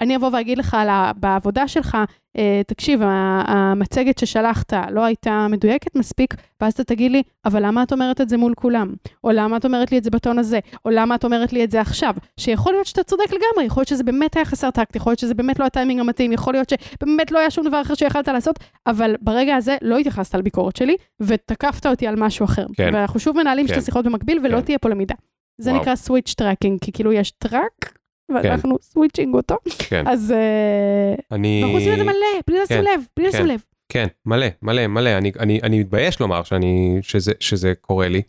[0.00, 1.98] אני אבוא ואגיד לך לה, בעבודה שלך,
[2.38, 3.00] אה, תקשיב,
[3.46, 8.28] המצגת ששלחת לא הייתה מדויקת מספיק, ואז אתה תגיד לי, אבל למה את אומרת את
[8.28, 8.94] זה מול כולם?
[9.24, 10.58] או למה את אומרת לי את זה בטון הזה?
[10.84, 12.14] או למה את אומרת לי את זה עכשיו?
[12.40, 15.34] שיכול להיות שאתה צודק לגמרי, יכול להיות שזה באמת היה חסר טקט, יכול להיות שזה
[15.34, 19.14] באמת לא הטיימינג המתאים, יכול להיות שבאמת לא היה שום דבר אחר שיכולת לעשות, אבל
[19.20, 22.66] ברגע הזה לא התייחסת לביקורת שלי, ותקפת אותי על משהו אחר.
[22.76, 22.90] כן.
[22.94, 23.74] ואנחנו שוב מנהלים כן.
[23.74, 24.62] שתי שיחות במקביל, ולא כן.
[24.62, 25.14] תהיה פה למידה.
[25.58, 25.82] זה וואו.
[25.82, 27.98] נקרא switch tracking, כי כאילו יש track,
[28.42, 28.56] כן.
[28.80, 29.56] switching אותו.
[29.88, 30.08] כן.
[30.08, 31.62] אז uh, אני...
[31.62, 32.84] אנחנו עושים את זה מלא, בלי לשים כן.
[32.84, 33.46] לב, בלי לשים כן.
[33.46, 33.64] לב.
[33.92, 35.18] כן, מלא, מלא, מלא.
[35.18, 38.22] אני, אני, אני מתבייש לומר שאני, שזה, שזה קורה לי,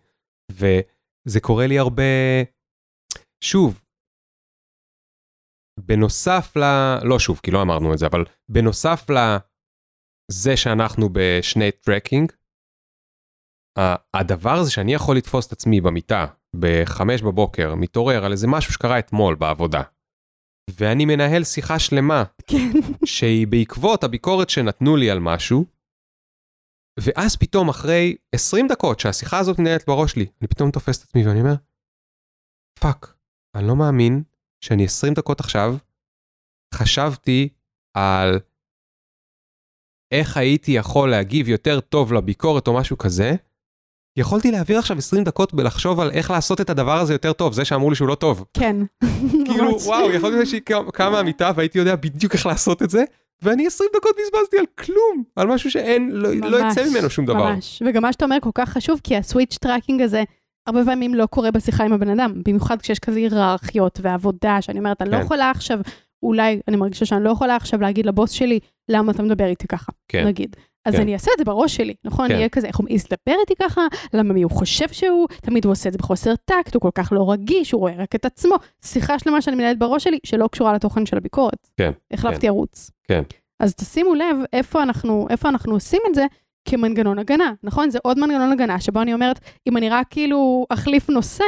[0.52, 2.04] וזה קורה לי הרבה...
[3.44, 3.82] שוב,
[5.80, 6.64] בנוסף ל...
[7.04, 12.32] לא שוב, כי לא אמרנו את זה, אבל בנוסף לזה שאנחנו בשני tracking,
[14.14, 16.26] הדבר הזה שאני יכול לתפוס את עצמי במיטה
[16.60, 19.82] בחמש בבוקר, מתעורר על איזה משהו שקרה אתמול בעבודה,
[20.70, 22.72] ואני מנהל שיחה שלמה, כן.
[23.06, 25.66] שהיא בעקבות הביקורת שנתנו לי על משהו,
[27.00, 31.28] ואז פתאום אחרי 20 דקות שהשיחה הזאת מנהלת בראש שלי, אני פתאום תופס את עצמי
[31.28, 31.56] ואני אומר,
[32.80, 33.16] fuck,
[33.56, 34.24] אני לא מאמין
[34.62, 35.76] שאני 20 דקות עכשיו
[36.74, 37.50] חשבתי
[37.98, 38.40] על
[40.12, 43.32] איך הייתי יכול להגיב יותר טוב לביקורת או משהו כזה,
[44.18, 47.66] יכולתי להעביר עכשיו 20 דקות בלחשוב על איך לעשות את הדבר הזה יותר טוב, זה
[47.66, 48.46] שאמרו לי שהוא לא טוב.
[48.54, 48.76] כן.
[49.46, 50.62] כאילו, וואו, יכול להיות שהייתי
[50.94, 53.04] קם מהמיטה והייתי יודע בדיוק איך לעשות את זה,
[53.42, 57.54] ואני 20 דקות בזבזתי על כלום, על משהו שאין, לא, לא יצא ממנו שום דבר.
[57.54, 60.24] ממש, וגם מה שאתה אומר כל כך חשוב, כי ה switch tracking הזה,
[60.68, 65.02] הרבה פעמים לא קורה בשיחה עם הבן אדם, במיוחד כשיש כזה היררכיות ועבודה, שאני אומרת,
[65.02, 65.20] אני לא כן.
[65.20, 65.80] לא יכולה עכשיו,
[66.24, 68.60] אולי, אני מרגישה שאני לא יכולה עכשיו להגיד לבוס שלי,
[68.90, 70.28] למה אתה מדבר איתי ככה, כן.
[70.28, 70.56] נגיד.
[70.86, 71.02] אז כן.
[71.02, 72.28] אני אעשה את זה בראש שלי, נכון?
[72.28, 72.32] כן.
[72.32, 73.82] אני אהיה כזה, איך הוא מעז לדבר איתי ככה?
[74.14, 75.28] למה מי הוא חושב שהוא?
[75.42, 78.16] תמיד הוא עושה את זה בחוסר טקט, הוא כל כך לא רגיש, הוא רואה רק
[78.16, 78.56] את עצמו.
[78.86, 81.70] שיחה שלמה שאני מנהלת בראש שלי, שלא קשורה לתוכן של הביקורת.
[81.78, 81.92] כן.
[82.12, 82.48] החלפתי כן.
[82.48, 82.92] ערוץ.
[83.04, 83.22] כן.
[83.60, 86.26] אז תשימו לב איפה אנחנו, איפה אנחנו עושים את זה
[86.66, 87.90] כמנגנון הגנה, נכון?
[87.90, 91.44] זה עוד מנגנון הגנה, שבו אני אומרת, אם אני רק כאילו אחליף נושא,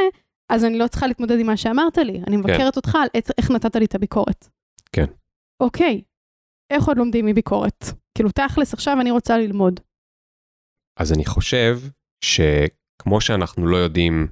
[0.49, 2.21] אז אני לא צריכה להתמודד עם מה שאמרת לי.
[2.27, 2.77] אני מבקרת כן.
[2.77, 3.07] אותך על
[3.37, 4.47] איך נתת לי את הביקורת.
[4.91, 5.05] כן.
[5.59, 6.01] אוקיי,
[6.71, 7.85] איך עוד לומדים מביקורת?
[8.17, 9.79] כאילו, תכלס, עכשיו אני רוצה ללמוד.
[10.99, 11.79] אז אני חושב
[12.23, 14.27] שכמו שאנחנו לא יודעים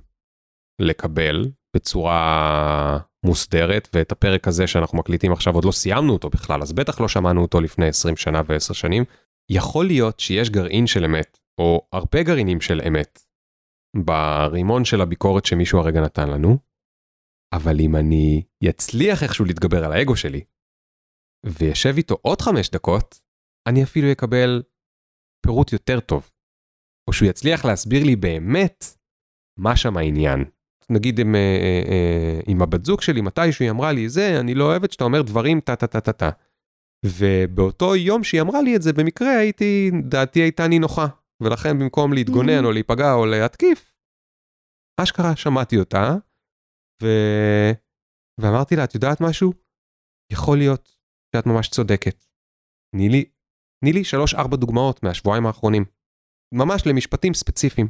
[0.82, 6.74] לקבל בצורה מוסדרת, ואת הפרק הזה שאנחנו מקליטים עכשיו עוד לא סיימנו אותו בכלל, אז
[6.74, 9.04] בטח לא שמענו אותו לפני 20 שנה ו-10 שנים,
[9.52, 13.20] יכול להיות שיש גרעין של אמת, או הרבה גרעינים של אמת,
[13.98, 16.58] ברימון של הביקורת שמישהו הרגע נתן לנו,
[17.54, 20.44] אבל אם אני אצליח איכשהו להתגבר על האגו שלי,
[21.46, 23.25] וישב איתו עוד חמש דקות,
[23.68, 24.64] אני אפילו אקבל
[25.46, 26.32] פירוט יותר טוב.
[27.08, 28.86] או שהוא יצליח להסביר לי באמת
[29.60, 30.46] מה שם העניין.
[30.90, 34.56] נגיד עם, אה, אה, אה, עם הבת זוג שלי, מתישהו היא אמרה לי, זה, אני
[34.56, 36.30] לא אוהבת שאתה אומר דברים טה טה טה טה טה.
[37.06, 41.08] ובאותו יום שהיא אמרה לי את זה, במקרה הייתי, דעתי הייתה נינוחה.
[41.42, 42.66] ולכן במקום להתגונן mm-hmm.
[42.66, 43.94] או להיפגע או להתקיף,
[44.98, 46.16] אשכרה שמעתי אותה,
[47.04, 47.08] ו...
[48.42, 49.54] ואמרתי לה, את יודעת משהו?
[50.32, 50.96] יכול להיות
[51.36, 52.26] שאת ממש צודקת.
[52.92, 53.26] תני לי,
[53.82, 55.86] תני לי שלוש-ארבע דוגמאות מהשבועיים האחרונים.
[56.54, 57.88] ממש למשפטים ספציפיים.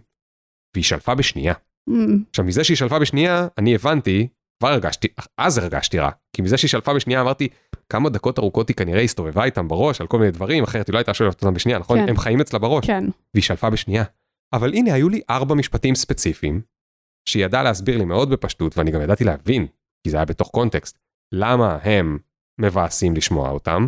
[0.76, 1.54] והיא שלפה בשנייה.
[1.90, 1.94] Mm.
[2.30, 4.28] עכשיו, מזה שהיא שלפה בשנייה, אני הבנתי,
[4.60, 5.08] כבר הרגשתי,
[5.38, 6.10] אז הרגשתי רע.
[6.36, 7.48] כי מזה שהיא שלפה בשנייה אמרתי,
[7.90, 10.98] כמה דקות ארוכות היא כנראה הסתובבה איתם בראש על כל מיני דברים, אחרת היא לא
[10.98, 12.00] הייתה שואלת אותם בשנייה, נכון?
[12.00, 12.10] כן.
[12.10, 12.86] הם חיים אצלה בראש.
[12.86, 13.04] כן.
[13.34, 14.04] והיא שלפה בשנייה.
[14.54, 16.62] אבל הנה, היו לי ארבע משפטים ספציפיים,
[17.30, 19.68] שהיא ידעה להסביר לי מאוד בפשטות, ואני גם ידעתי להבין,
[20.04, 21.00] כי זה היה בתוך קונטקסט,
[21.34, 22.18] למה הם
[22.62, 23.88] מבאסים לשמוע אותם.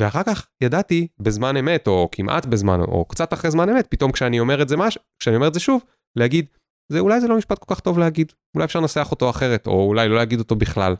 [0.00, 4.40] ואחר כך ידעתי בזמן אמת, או כמעט בזמן, או קצת אחרי זמן אמת, פתאום כשאני
[4.40, 4.98] אומר את זה מש...
[5.18, 5.84] כשאני אומר את זה שוב,
[6.16, 6.46] להגיד,
[6.92, 9.86] זה אולי זה לא משפט כל כך טוב להגיד, אולי אפשר לנסח אותו אחרת, או
[9.88, 10.94] אולי לא להגיד אותו בכלל.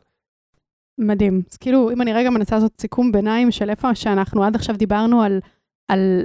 [0.99, 1.43] מדהים.
[1.51, 5.23] אז כאילו, אם אני רגע מנסה לעשות סיכום ביניים של איפה שאנחנו עד עכשיו דיברנו
[5.23, 5.41] על,
[5.89, 6.23] על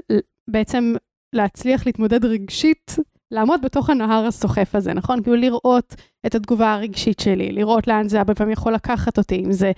[0.49, 0.93] בעצם
[1.35, 2.95] להצליח להתמודד רגשית
[3.31, 5.23] לעמוד בתוך הנהר הסוחף הזה, נכון?
[5.23, 5.95] כאילו לראות
[6.25, 9.71] את התגובה הרגשית שלי, לראות לאן זה הרבה פעמים יכול לקחת אותי, אם זה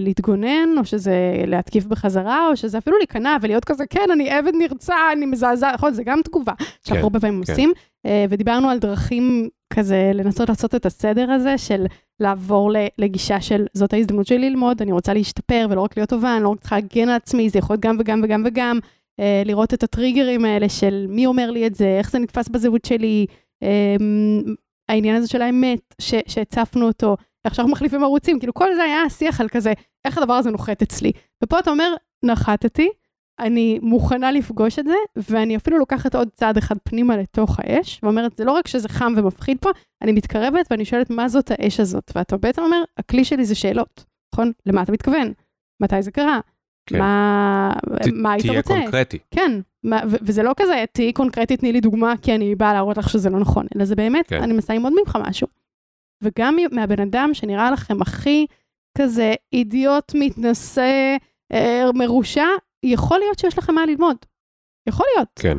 [0.00, 4.94] להתגונן, או שזה להתקיף בחזרה, או שזה אפילו להיכנע ולהיות כזה, כן, אני עבד נרצע,
[5.12, 5.92] אני מזעזע, נכון?
[5.92, 7.52] זה גם תגובה שאנחנו כן, הרבה פעמים כן.
[7.52, 7.72] עושים.
[8.06, 11.86] אה, ודיברנו על דרכים כזה לנסות לעשות את הסדר הזה של
[12.20, 16.44] לעבור לגישה של זאת ההזדמנות שלי ללמוד, אני רוצה להשתפר ולא רק להיות טובה, אני
[16.44, 18.78] לא רק צריכה להגן על עצמי, זה יכול להיות גם וגם וגם וגם.
[19.20, 22.84] אה, לראות את הטריגרים האלה של מי אומר לי את זה, איך זה נתפס בזהות
[22.84, 23.26] שלי,
[23.62, 23.96] אה,
[24.88, 25.94] העניין הזה של האמת,
[26.28, 29.72] שהצפנו אותו, איך שאנחנו מחליפים ערוצים, כאילו כל זה היה השיח על כזה,
[30.04, 31.12] איך הדבר הזה נוחת אצלי.
[31.44, 31.94] ופה אתה אומר,
[32.24, 32.88] נחתתי,
[33.40, 38.36] אני מוכנה לפגוש את זה, ואני אפילו לוקחת עוד צעד אחד פנימה לתוך האש, ואומרת,
[38.36, 39.70] זה לא רק שזה חם ומפחיד פה,
[40.02, 44.04] אני מתקרבת ואני שואלת מה זאת האש הזאת, ואתה בעצם אומר, הכלי שלי זה שאלות.
[44.34, 44.52] נכון?
[44.66, 45.32] למה אתה מתכוון?
[45.82, 46.40] מתי זה קרה?
[46.88, 46.98] כן.
[46.98, 47.72] מה,
[48.04, 48.74] ת- מה היית תהיה רוצה?
[48.74, 49.18] קונקרטי.
[49.30, 52.96] כן, מה, ו- וזה לא כזה, תהיי קונקרטית, תני לי דוגמה, כי אני באה להראות
[52.98, 54.42] לך שזה לא נכון, אלא זה באמת, כן.
[54.42, 55.46] אני מנסה ללמוד ממך משהו.
[56.22, 58.46] וגם מהבן אדם שנראה לכם הכי
[58.98, 61.16] כזה אידיוט, מתנשא,
[61.52, 62.46] אה, מרושע,
[62.82, 64.16] יכול להיות שיש לכם מה ללמוד.
[64.88, 65.58] יכול להיות, כן,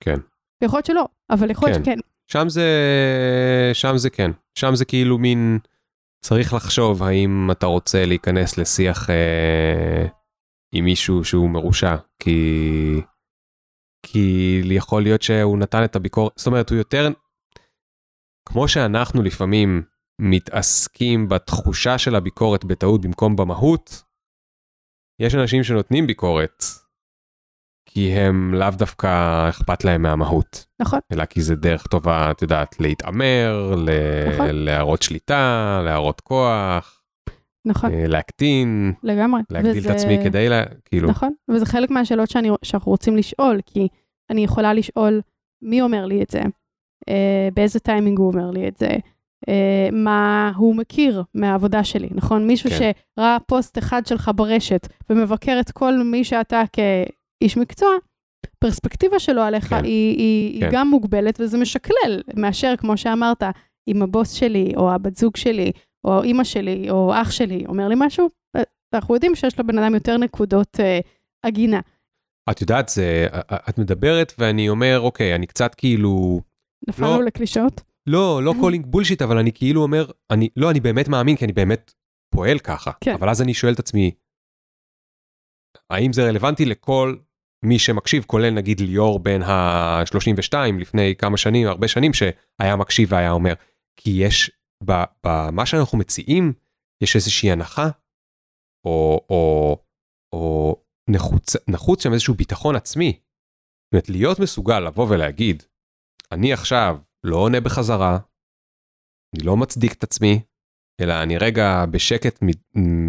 [0.00, 0.16] כן.
[0.64, 1.84] יכול להיות שלא, אבל יכול להיות כן.
[1.84, 1.98] שכן.
[2.26, 2.68] שם זה,
[3.72, 4.30] שם זה כן.
[4.54, 5.58] שם זה כאילו מין,
[6.24, 10.06] צריך לחשוב האם אתה רוצה להיכנס לשיח אה,
[10.72, 13.00] עם מישהו שהוא מרושע, כי,
[14.06, 17.08] כי יכול להיות שהוא נתן את הביקורת, זאת אומרת, הוא יותר,
[18.48, 19.82] כמו שאנחנו לפעמים
[20.20, 24.02] מתעסקים בתחושה של הביקורת בטעות במקום במהות,
[25.20, 26.64] יש אנשים שנותנים ביקורת,
[27.90, 29.08] כי הם לאו דווקא
[29.48, 30.66] אכפת להם מהמהות.
[30.80, 34.46] נכון, אלא כי זה דרך טובה, את יודעת, להתעמר, ל- נכון.
[34.50, 36.97] להראות שליטה, להראות כוח,
[37.68, 39.40] נכון, אה, להקטין, לגמרי.
[39.50, 43.60] להגדיל וזה- את עצמי כדי, לה- כאילו, נכון, וזה חלק מהשאלות שאני, שאנחנו רוצים לשאול,
[43.66, 43.88] כי
[44.30, 45.20] אני יכולה לשאול
[45.62, 46.40] מי אומר לי את זה,
[47.08, 48.88] אה, באיזה טיימינג הוא אומר לי את זה,
[49.48, 52.46] אה, מה הוא מכיר מהעבודה שלי, נכון?
[52.46, 52.76] מישהו כן.
[53.16, 57.88] שראה פוסט אחד שלך ברשת ומבקר את כל מי שאתה כאיש מקצוע,
[58.58, 59.84] פרספקטיבה שלו עליך כן.
[59.84, 60.66] היא, היא, כן.
[60.66, 63.42] היא גם מוגבלת וזה משקלל, מאשר, כמו שאמרת,
[63.88, 65.72] אם הבוס שלי, או הבת זוג שלי,
[66.08, 68.62] או אימא שלי, או אח שלי אומר לי משהו, אה,
[68.94, 71.00] אנחנו יודעים שיש לבן אדם יותר נקודות אה.
[72.50, 73.26] את יודעת, זה,
[73.68, 76.40] את מדברת ואני אומר, אוקיי, אני קצת כאילו,
[76.88, 77.24] נפלנו לא.
[77.24, 77.80] לקלישאות?
[78.06, 81.52] לא, לא calling bullshit, אבל אני כאילו אומר, אני, לא, אני באמת מאמין, כי אני
[81.52, 81.94] באמת
[82.34, 82.90] פועל ככה.
[83.00, 83.14] כן.
[83.14, 84.10] אבל אז אני שואל את עצמי,
[85.90, 87.16] האם זה רלוונטי לכל
[87.64, 93.30] מי שמקשיב, כולל נגיד ליאור בן ה-32 לפני כמה שנים, הרבה שנים, שהיה מקשיב והיה
[93.30, 93.54] אומר,
[93.96, 94.50] כי יש,
[95.24, 96.52] במה שאנחנו מציעים,
[97.02, 97.88] יש איזושהי הנחה,
[98.86, 99.76] או, או,
[100.34, 100.76] או
[101.10, 103.12] נחוץ, נחוץ שם איזשהו ביטחון עצמי.
[103.12, 105.62] זאת אומרת, להיות מסוגל לבוא ולהגיד,
[106.32, 108.18] אני עכשיו לא עונה בחזרה,
[109.34, 110.42] אני לא מצדיק את עצמי,
[111.00, 112.38] אלא אני רגע בשקט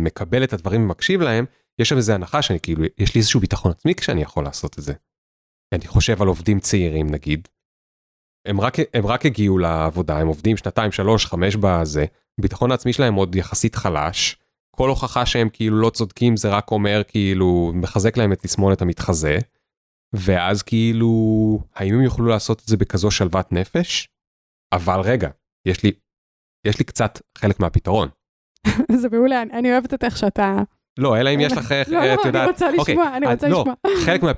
[0.03, 1.45] מקבל את הדברים ומקשיב להם,
[1.81, 4.83] יש שם איזו הנחה שאני כאילו, יש לי איזשהו ביטחון עצמי כשאני יכול לעשות את
[4.83, 4.93] זה.
[5.73, 7.47] אני חושב על עובדים צעירים נגיד,
[8.45, 12.05] הם רק, הם רק הגיעו לעבודה, הם עובדים שנתיים, שלוש, חמש בזה,
[12.39, 14.37] הביטחון העצמי שלהם עוד יחסית חלש,
[14.75, 19.37] כל הוכחה שהם כאילו לא צודקים זה רק אומר כאילו, מחזק להם את תסמונת המתחזה,
[20.15, 21.09] ואז כאילו,
[21.75, 24.07] האם הם יוכלו לעשות את זה בכזו שלוות נפש?
[24.73, 25.29] אבל רגע,
[25.67, 25.91] יש לי,
[26.67, 28.09] יש לי קצת חלק מהפתרון.
[29.01, 30.57] זה מעולה, אני- אני אוהבת את איך שאתה...
[30.99, 33.47] לא, אלא אם יש לך, לא, לא, את יודעת, אני רוצה לשמוע, אני אז רוצה
[33.47, 33.75] לא, לשמוע.
[34.05, 34.31] חלק מה...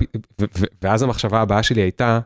[0.81, 2.19] ואז המחשבה הבאה שלי הייתה,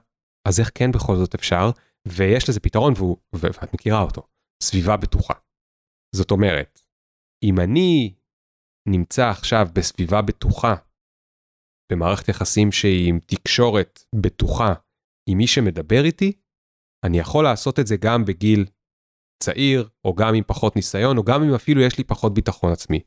[0.47, 1.69] אז איך כן בכל זאת אפשר?
[2.07, 4.27] ויש לזה פתרון והוא, ואת מכירה אותו,
[4.63, 5.33] סביבה בטוחה.
[6.15, 6.81] זאת אומרת,
[7.43, 8.13] אם אני
[8.87, 10.75] נמצא עכשיו בסביבה בטוחה,
[11.91, 14.73] במערכת יחסים שהיא עם תקשורת בטוחה
[15.29, 16.31] עם מי שמדבר איתי,
[17.05, 18.65] אני יכול לעשות את זה גם בגיל
[19.43, 22.99] צעיר, או גם עם פחות ניסיון, או גם אם אפילו יש לי פחות ביטחון עצמי.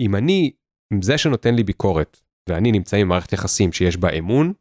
[0.00, 0.52] אם אני,
[0.92, 4.52] עם זה שנותן לי ביקורת, ואני נמצא עם מערכת יחסים שיש בה אמון,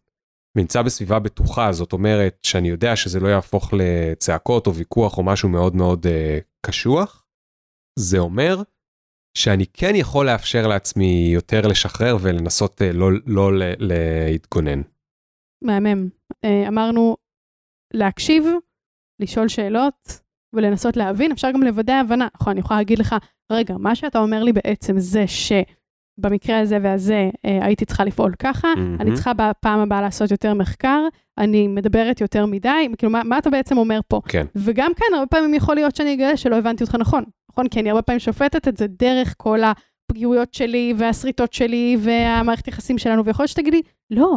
[0.55, 5.49] ונמצא בסביבה בטוחה, זאת אומרת שאני יודע שזה לא יהפוך לצעקות או ויכוח או משהו
[5.49, 7.25] מאוד מאוד אה, קשוח,
[7.99, 8.55] זה אומר
[9.37, 14.81] שאני כן יכול לאפשר לעצמי יותר לשחרר ולנסות אה, לא, לא להתגונן.
[15.63, 16.09] מהמם.
[16.45, 17.17] אה, אמרנו
[17.93, 18.43] להקשיב,
[19.21, 20.19] לשאול שאלות
[20.55, 22.27] ולנסות להבין, אפשר גם לוודא הבנה.
[22.35, 23.15] נכון, אני יכולה להגיד לך,
[23.51, 25.27] רגע, מה שאתה אומר לי בעצם זה
[26.19, 28.97] שבמקרה הזה והזה אה, הייתי צריכה לפעול ככה, מהמם.
[28.99, 30.99] אני צריכה בפעם הבאה לעשות יותר מחקר,
[31.37, 34.21] אני מדברת יותר מדי, כאילו, מה, מה אתה בעצם אומר פה?
[34.27, 37.67] כן, וגם כאן, הרבה פעמים יכול להיות שאני אגלה שלא הבנתי אותך נכון, נכון?
[37.67, 42.97] כי אני הרבה פעמים שופטת את זה דרך כל הפגיעויות שלי והשריטות שלי והמערכת יחסים
[42.97, 44.35] שלנו, ויכול להיות שתגידי, לא,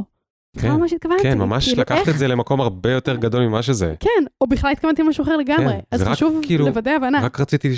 [0.61, 1.23] כן, לא מה שהתכוונתי.
[1.23, 2.09] כן, ממש כאילו, לקחת איך?
[2.09, 3.95] את זה למקום הרבה יותר גדול ממה שזה.
[4.01, 5.73] כן, או בכלל התכוונתי למשהו אחר לגמרי.
[5.73, 7.21] כן, אז חשוב כאילו- לוודא הבנה.
[7.23, 7.69] רק רציתי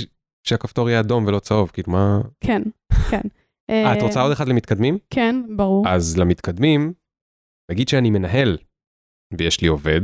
[0.44, 2.20] שהכפתור יהיה אדום ולא צהוב, כאילו מה...
[2.40, 2.62] כן,
[3.11, 3.20] כן.
[3.70, 4.98] אה, את רוצה עוד אחד למתקדמים?
[5.10, 5.88] כן, ברור.
[5.88, 6.92] אז למתקדמים,
[7.70, 8.58] נגיד שאני מנהל
[9.38, 10.00] ויש לי עובד,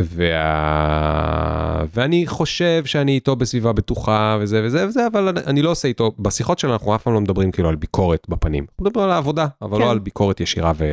[0.00, 1.84] וה...
[1.94, 6.12] ואני חושב שאני איתו בסביבה בטוחה וזה וזה וזה, אבל אני- אני לא עושה איתו,
[6.18, 8.64] בשיחות שלנו אנחנו אף פעם לא מדברים כאילו על ביקורת בפנים.
[8.70, 9.84] אנחנו מדברים על העבודה, אבל כן.
[9.84, 10.84] לא על ביקורת ישירה ו...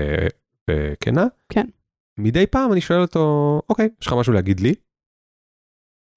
[0.70, 1.26] וכנה.
[1.50, 1.66] כן.
[2.20, 3.22] מדי פעם אני שואל אותו,
[3.70, 4.74] אוקיי, יש לך משהו להגיד לי?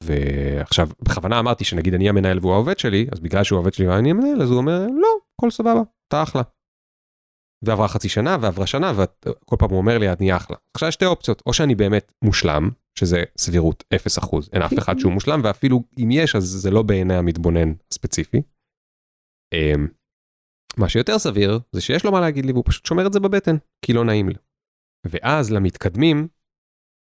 [0.05, 4.11] ועכשיו, בכוונה אמרתי שנגיד אני המנהל והוא העובד שלי, אז בגלל שהוא העובד שלי ואני
[4.11, 5.09] המנהל, אז הוא אומר, לא,
[5.41, 6.43] הכל סבבה, אתה אחלה.
[7.65, 10.57] ועברה חצי שנה ועברה שנה וכל פעם הוא אומר לי את נהיה אחלה.
[10.75, 13.85] עכשיו יש שתי אופציות או שאני באמת מושלם שזה סבירות
[14.23, 18.43] 0% אין אף אחד שהוא מושלם ואפילו אם יש אז זה לא בעיני המתבונן הספציפי.
[19.55, 19.89] אמ,
[20.79, 23.57] מה שיותר סביר זה שיש לו מה להגיד לי והוא פשוט שומר את זה בבטן,
[23.85, 24.35] כי לא נעים לי.
[25.07, 26.29] ואז למתקדמים,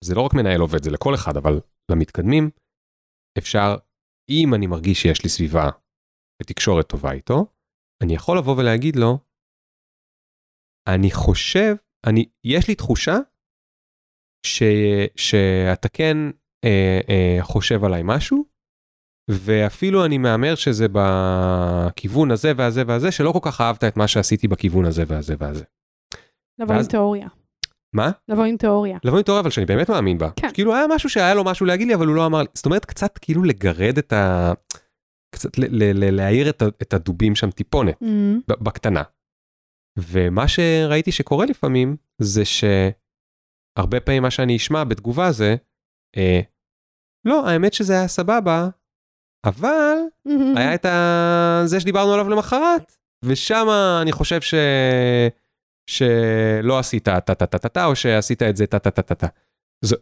[0.04, 1.60] זה לא רק מנהל עובד, זה לכל אחד, אבל
[1.92, 2.50] למתקדמים,
[3.38, 3.76] אפשר,
[4.30, 5.70] אם אני מרגיש שיש לי סביבה
[6.42, 7.46] ותקשורת טובה איתו,
[8.04, 9.18] אני יכול לבוא ולהגיד לו,
[10.88, 11.76] אני חושב,
[12.08, 13.18] אני, יש לי תחושה
[14.46, 14.64] ש,
[15.16, 16.18] שאתה כן
[16.66, 18.46] אה, אה, חושב עליי משהו,
[19.32, 24.48] ואפילו אני מהמר שזה בכיוון הזה והזה והזה, שלא כל כך אהבת את מה שעשיתי
[24.48, 25.64] בכיוון הזה והזה והזה.
[26.60, 27.28] לבוא ואז- עם תיאוריה.
[27.96, 28.12] מה?
[28.30, 28.98] לבוא עם תיאוריה.
[29.04, 30.30] לבוא עם תיאוריה אבל שאני באמת מאמין בה.
[30.36, 30.50] כן.
[30.54, 32.48] כאילו היה משהו שהיה לו משהו להגיד לי אבל הוא לא אמר לי.
[32.54, 34.54] זאת אומרת קצת כאילו לגרד את ה...
[35.36, 35.50] קצת
[36.12, 36.62] להעיר את,
[36.94, 37.98] הדובים שם טיפונת,
[38.48, 39.04] ב- בקטנה.
[40.00, 45.56] ומה שראיתי שקורה לפעמים זה שהרבה פעמים מה שאני אשמע בתגובה זה,
[46.18, 46.40] אה,
[47.26, 48.68] לא האמת שזה היה סבבה,
[49.46, 49.98] אבל
[50.28, 51.62] אמ, היה את ה...
[51.66, 53.68] זה שדיברנו עליו למחרת, ושם
[54.02, 54.54] אני חושב ש...
[55.90, 59.28] שלא עשית טה-טה-טה-טה, או שעשית את זה טה-טה-טה-טה.
[59.28, 59.47] זו-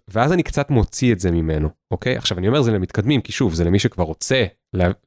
[0.07, 2.17] ואז אני קצת מוציא את זה ממנו, אוקיי?
[2.17, 4.45] עכשיו אני אומר זה למתקדמים, כי שוב, זה למי שכבר רוצה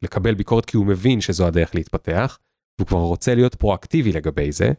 [0.03, 2.39] לקבל ביקורת כי הוא מבין שזו הדרך להתפתח,
[2.79, 4.73] והוא כבר רוצה להיות פרואקטיבי לגבי זה,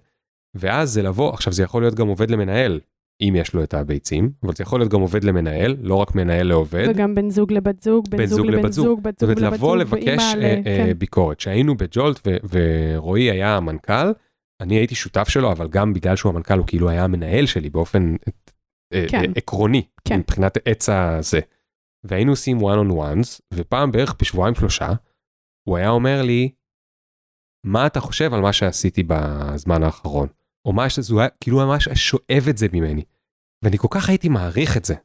[0.56, 2.80] ואז זה לבוא, עכשיו זה יכול להיות גם עובד למנהל,
[3.22, 6.48] אם יש לו את הביצים, אבל זה יכול להיות גם עובד למנהל, לא רק מנהל
[6.48, 6.88] לעובד.
[6.90, 9.70] וגם בן זוג לבת זוג, בן זוג לבן זוג, בת זאת זוג אומרת, לבת לבוא
[9.70, 10.44] זוג, לבקש ואימא ל...
[10.44, 10.94] אה, אה, כן.
[10.94, 11.38] ביקורת.
[11.38, 14.12] כשהיינו בג'ולט ו- ורועי היה המנכ"ל,
[14.62, 18.16] אני הייתי שותף שלו, אבל גם בגלל שהוא המנכ"ל, הוא כאילו היה המנהל שלי באופן
[19.36, 20.20] עקרוני, כן.
[20.20, 21.40] מבחינת עץ הזה.
[22.04, 24.90] והיינו עושים one on ones, ופעם בערך בשבועיים שלושה,
[25.68, 26.52] הוא היה אומר לי,
[27.66, 30.28] מה אתה חושב על מה שעשיתי בזמן האחרון?
[30.66, 33.04] או מה שזה, הוא היה כאילו ממש שואב את זה ממני.
[33.64, 34.96] ואני כל כך הייתי מעריך את זה.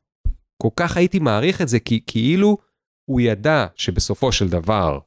[0.62, 2.58] כל כך הייתי מעריך את זה, כי כאילו
[3.10, 4.98] הוא ידע שבסופו של דבר,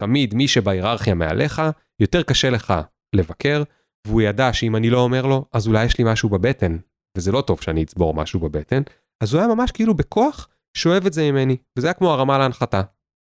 [0.00, 1.62] תמיד מי שבהיררכיה מעליך,
[2.00, 2.74] יותר קשה לך
[3.14, 3.62] לבקר,
[4.06, 6.76] והוא ידע שאם אני לא אומר לו, אז אולי יש לי משהו בבטן,
[7.16, 8.82] וזה לא טוב שאני אצבור משהו בבטן,
[9.22, 12.82] אז הוא היה ממש כאילו בכוח שואב את זה ממני, וזה היה כמו הרמה להנחתה.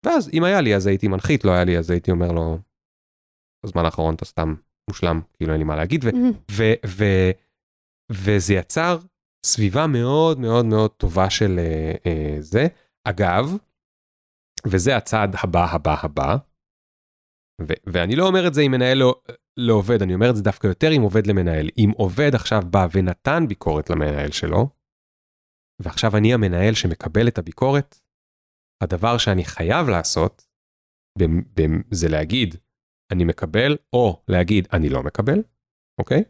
[0.05, 2.59] ואז אם היה לי אז הייתי מנחית, לא היה לי אז הייתי אומר לו,
[3.65, 4.55] בזמן האחרון אתה סתם
[4.89, 7.31] מושלם, כאילו אין לי מה להגיד, ו- אמ, ו- ו-
[8.11, 8.99] וזה יצר
[9.45, 12.67] סביבה מאוד מאוד מאוד טובה של אה, אה, זה.
[13.03, 13.55] אגב,
[14.67, 16.37] וזה הצעד הבא הבא הבא,
[17.85, 19.21] ואני לא אומר את זה עם מנהל לא,
[19.57, 21.69] לא עובד, אני אומר את זה דווקא יותר עם עובד למנהל.
[21.77, 24.69] אם עובד עכשיו בא ונתן ביקורת למנהל שלו,
[25.81, 27.99] ועכשיו אני המנהל שמקבל את הביקורת,
[28.83, 30.45] הדבר שאני חייב לעשות,
[31.91, 32.55] זה להגיד,
[33.11, 35.43] אני מקבל, או להגיד, אני לא מקבל,
[35.99, 36.23] אוקיי?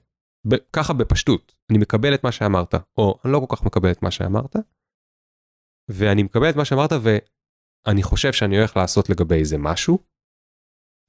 [0.73, 4.11] ככה בפשטות, אני מקבל את מה שאמרת, או אני לא כל כך מקבל את מה
[4.11, 4.55] שאמרת,
[5.89, 9.97] ואני מקבל את מה שאמרת ואני חושב שאני הולך לעשות לגבי זה משהו,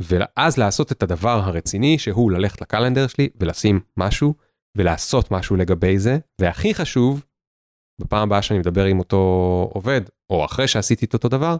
[0.01, 4.35] ואז לעשות את הדבר הרציני שהוא ללכת לקלנדר שלי ולשים משהו
[4.77, 7.25] ולעשות משהו לגבי זה, והכי חשוב,
[8.01, 9.17] בפעם הבאה שאני מדבר עם אותו
[9.75, 11.57] עובד, או אחרי שעשיתי את אותו דבר,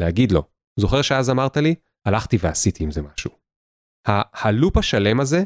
[0.00, 0.42] להגיד לו,
[0.80, 1.74] זוכר שאז אמרת לי,
[2.06, 3.30] הלכתי ועשיתי עם זה משהו.
[4.08, 5.44] ה- הלופ השלם הזה,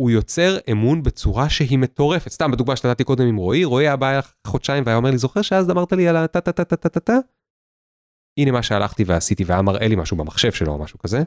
[0.00, 2.30] הוא יוצר אמון בצורה שהיא מטורפת.
[2.30, 5.70] סתם בדוגמה שנתתי קודם עם רועי, רועי היה בא חודשיים והיה אומר לי, זוכר שאז
[5.70, 7.16] אמרת לי על הטה טה טה טה טה טה טה?
[8.38, 11.18] הנה מה שהלכתי ועשיתי והיה מראה לי משהו במחשב שלו או משהו כזה.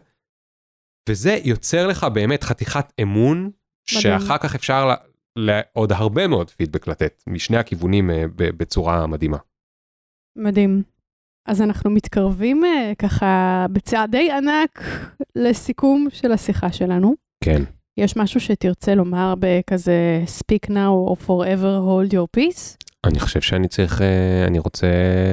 [1.09, 3.51] וזה יוצר לך באמת חתיכת אמון,
[3.85, 4.93] שאחר כך אפשר
[5.35, 9.37] לעוד הרבה מאוד פידבק לתת, משני הכיוונים אה, בצורה מדהימה.
[10.37, 10.83] מדהים.
[11.47, 14.83] אז אנחנו מתקרבים אה, ככה בצעדי ענק
[15.35, 17.15] לסיכום של השיחה שלנו.
[17.43, 17.63] כן.
[17.97, 22.77] יש משהו שתרצה לומר בכזה speak now or forever hold your peace?
[23.05, 24.87] אני חושב שאני צריך, אה, אני רוצה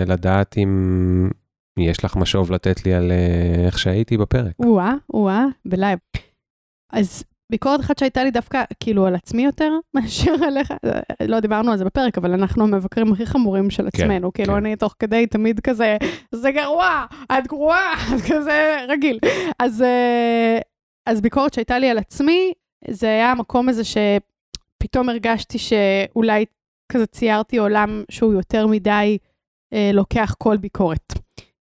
[0.06, 1.30] לדעת אם
[1.78, 4.52] יש לך משוב לתת לי על אה, איך שהייתי בפרק.
[4.58, 5.98] או-אה, או-אה, בלייב.
[6.92, 11.72] אז ביקורת אחת שהייתה לי דווקא כאילו על עצמי יותר מאשר עליך, אה, לא דיברנו
[11.72, 14.32] על זה בפרק, אבל אנחנו המבקרים הכי חמורים של כן, עצמנו.
[14.32, 14.58] כאילו כן.
[14.58, 15.96] אני תוך כדי תמיד כזה,
[16.34, 19.18] זה גרוע, את גרועה, את כזה רגיל.
[19.58, 20.58] אז, אה,
[21.06, 22.52] אז ביקורת שהייתה לי על עצמי,
[22.90, 26.44] זה היה המקום הזה שפתאום הרגשתי שאולי
[26.92, 29.18] כזה ציירתי עולם שהוא יותר מדי
[29.72, 31.12] אה, לוקח כל ביקורת.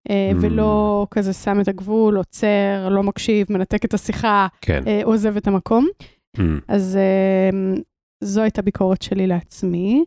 [0.09, 0.37] אה, Mm.
[0.41, 4.83] ולא כזה שם את הגבול, עוצר, לא מקשיב, מנתק את השיחה, כן.
[4.87, 5.87] אה, עוזב את המקום.
[6.37, 6.41] Mm.
[6.67, 7.77] אז אה,
[8.23, 10.03] זו הייתה ביקורת שלי לעצמי.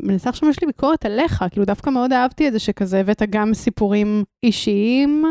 [0.00, 3.54] מנסה עכשיו יש לי ביקורת עליך, כאילו דווקא מאוד אהבתי את זה שכזה הבאת גם
[3.54, 5.24] סיפורים אישיים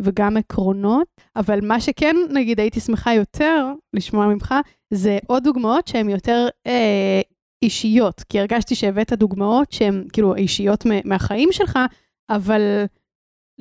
[0.00, 1.06] וגם עקרונות,
[1.36, 4.54] אבל מה שכן, נגיד, הייתי שמחה יותר לשמוע ממך,
[4.90, 7.20] זה עוד דוגמאות שהן יותר אה,
[7.62, 11.78] אישיות, כי הרגשתי שהבאת דוגמאות שהן כאילו אישיות מהחיים שלך,
[12.30, 12.84] אבל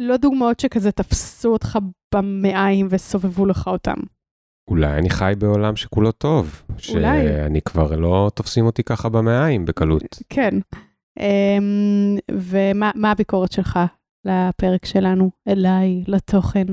[0.02, 1.80] לא דוגמאות שכזה תפסו אותך
[2.14, 3.98] במעיים וסובבו לך אותם.
[4.70, 6.64] אולי אני חי בעולם שכולו טוב.
[6.70, 7.28] אולי.
[7.28, 10.04] שאני כבר לא תופסים אותי ככה במעיים בקלות.
[10.30, 10.60] כן.
[11.20, 13.80] אמ, ומה מה הביקורת שלך
[14.26, 16.66] לפרק שלנו, אליי, לתוכן?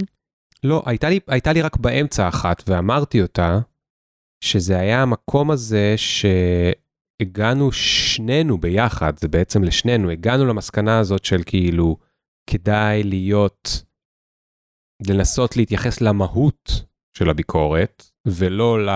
[0.64, 3.58] לא, הייתה לי, הייתה לי רק באמצע אחת, ואמרתי אותה,
[4.44, 11.96] שזה היה המקום הזה שהגענו שנינו ביחד, זה בעצם לשנינו, הגענו למסקנה הזאת של כאילו,
[12.50, 13.68] כדאי להיות,
[15.06, 16.70] לנסות להתייחס למהות
[17.16, 18.90] של הביקורת, ולא ל...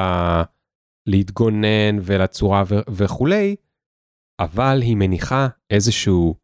[1.09, 3.57] להתגונן ולצורה ו- וכולי,
[4.41, 6.35] אבל היא מניחה איזשהו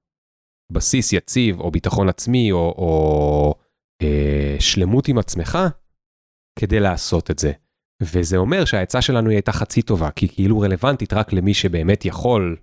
[0.72, 3.54] בסיס יציב, או ביטחון עצמי, או, או
[4.02, 5.58] אה, שלמות עם עצמך,
[6.58, 7.52] כדי לעשות את זה.
[8.02, 12.04] וזה אומר שהעצה שלנו היא הייתה חצי טובה, כי היא כאילו רלוונטית רק למי שבאמת
[12.04, 12.56] יכול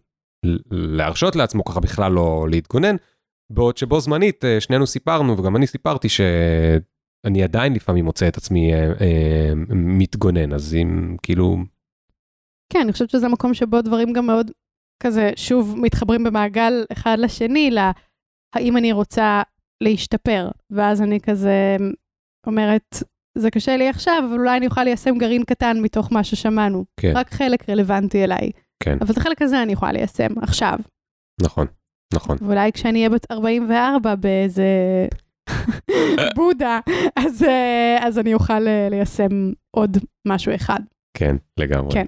[0.71, 2.95] להרשות לעצמו ככה בכלל לא להתגונן,
[3.49, 8.73] בעוד שבו זמנית אה, שנינו סיפרנו, וגם אני סיפרתי שאני עדיין לפעמים מוצא את עצמי
[8.73, 11.57] אה, אה, מתגונן, אז אם כאילו...
[12.73, 14.51] כן, אני חושבת שזה מקום שבו דברים גם מאוד
[15.03, 19.41] כזה שוב מתחברים במעגל אחד לשני, להאם אני רוצה
[19.83, 21.77] להשתפר, ואז אני כזה
[22.47, 22.95] אומרת,
[23.37, 26.85] זה קשה לי עכשיו, אבל אולי אני אוכל ליישם גרעין קטן מתוך מה ששמענו.
[26.99, 27.13] כן.
[27.15, 28.51] רק חלק רלוונטי אליי.
[28.83, 28.97] כן.
[29.01, 30.77] אבל את החלק הזה אני יכולה ליישם עכשיו.
[31.41, 31.67] נכון,
[32.13, 32.37] נכון.
[32.41, 34.65] ואולי כשאני אהיה בת 44 באיזה
[36.35, 36.79] בודה,
[37.15, 39.97] אז, אה, אז אני אוכל אה, ליישם עוד
[40.27, 40.79] משהו אחד.
[41.17, 41.93] כן, לגמרי.
[41.93, 42.05] כן.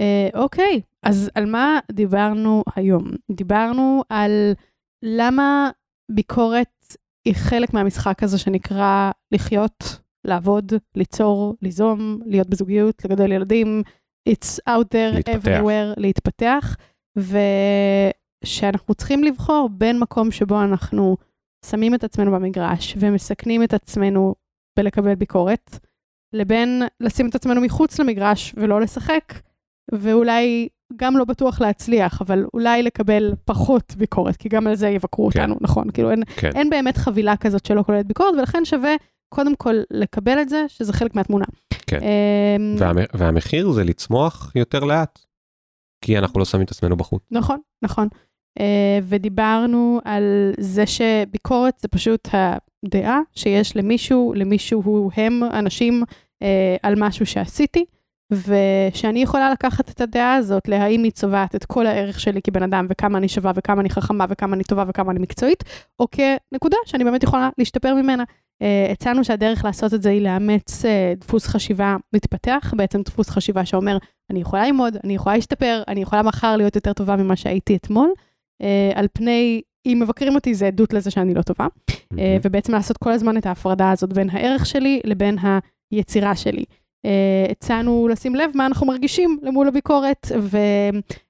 [0.00, 3.04] אה, אוקיי, אז על מה דיברנו היום?
[3.30, 4.52] דיברנו על
[5.02, 5.70] למה
[6.10, 13.82] ביקורת היא חלק מהמשחק הזה שנקרא לחיות, לעבוד, ליצור, ליזום, להיות בזוגיות, לגדל ילדים,
[14.28, 15.38] it's out there להתפתח.
[15.44, 16.76] everywhere, להתפתח,
[18.46, 21.16] ושאנחנו צריכים לבחור בין מקום שבו אנחנו
[21.66, 24.34] שמים את עצמנו במגרש ומסכנים את עצמנו
[24.78, 25.78] בלקבל ביקורת,
[26.32, 29.34] לבין לשים את עצמנו מחוץ למגרש ולא לשחק,
[29.92, 35.30] ואולי גם לא בטוח להצליח, אבל אולי לקבל פחות ביקורת, כי גם על זה יבקרו
[35.30, 35.40] כן.
[35.40, 35.90] אותנו, נכון?
[35.90, 36.50] כאילו אין, כן.
[36.54, 38.94] אין באמת חבילה כזאת שלא כוללת ביקורת, ולכן שווה
[39.34, 41.44] קודם כל לקבל את זה, שזה חלק מהתמונה.
[41.86, 41.98] כן.
[42.02, 42.96] אמ, והמ...
[43.14, 45.18] והמחיר זה לצמוח יותר לאט,
[46.04, 47.22] כי אנחנו לא שמים את עצמנו בחוץ.
[47.30, 48.08] נכון, נכון.
[48.58, 48.58] Uh,
[49.02, 56.46] ודיברנו על זה שביקורת זה פשוט הדעה שיש למישהו, למישהו הם אנשים uh,
[56.82, 57.84] על משהו שעשיתי,
[58.32, 62.86] ושאני יכולה לקחת את הדעה הזאת להאם היא צובעת את כל הערך שלי כבן אדם
[62.88, 65.64] וכמה אני שווה וכמה אני חכמה וכמה אני טובה וכמה אני מקצועית,
[66.00, 68.24] או כנקודה שאני באמת יכולה להשתפר ממנה.
[68.62, 70.88] Uh, הצענו שהדרך לעשות את זה היא לאמץ uh,
[71.20, 73.98] דפוס חשיבה מתפתח, בעצם דפוס חשיבה שאומר,
[74.30, 78.10] אני יכולה ללמוד, אני יכולה להשתפר, אני יכולה מחר להיות יותר טובה ממה שהייתי אתמול.
[78.62, 82.96] Uh, על פני, אם מבקרים אותי זה עדות לזה שאני לא טובה, uh, ובעצם לעשות
[82.96, 85.36] כל הזמן את ההפרדה הזאת בין הערך שלי לבין
[85.92, 86.64] היצירה שלי.
[87.06, 90.26] Uh, הצענו לשים לב מה אנחנו מרגישים למול הביקורת,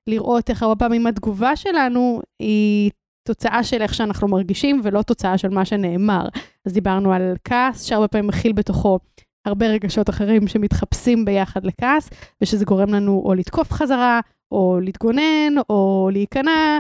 [0.09, 2.91] ולראות איך הרבה פעמים התגובה שלנו היא
[3.27, 6.29] תוצאה של איך שאנחנו מרגישים, ולא תוצאה של מה שנאמר.
[6.67, 8.99] אז דיברנו על כעס, שהרבה פעמים מכיל בתוכו
[9.47, 12.11] הרבה רגשות אחרים שמתחפשים ביחד לכעס,
[12.41, 14.21] ושזה גורם לנו או לתקוף חזרה,
[14.53, 16.79] או להתגונן, או להיכנע, אה,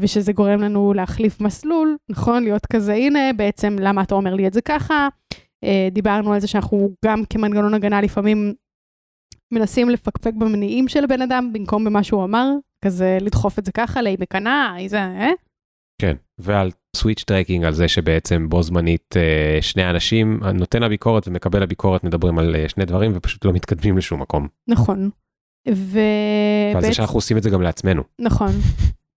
[0.00, 2.42] ושזה גורם לנו להחליף מסלול, נכון?
[2.42, 5.08] להיות כזה, הנה, בעצם, למה אתה אומר לי את זה ככה?
[5.64, 8.54] אה, דיברנו על זה שאנחנו גם כמנגנון הגנה לפעמים
[9.54, 12.50] מנסים לפקפק במניעים של הבן אדם במקום במה שהוא אמר,
[12.84, 15.30] כזה לדחוף את זה ככה, לאי מקנאה, איזה, אה?
[16.02, 21.62] כן, ועל switch tracking, על זה שבעצם בו זמנית אה, שני אנשים, נותן הביקורת ומקבל
[21.62, 24.48] הביקורת, מדברים על אה, שני דברים ופשוט לא מתקדמים לשום מקום.
[24.68, 25.10] נכון.
[25.68, 25.98] ו...
[26.72, 28.50] ועל זה בעצם- שאנחנו עושים את זה גם לעצמנו, נכון.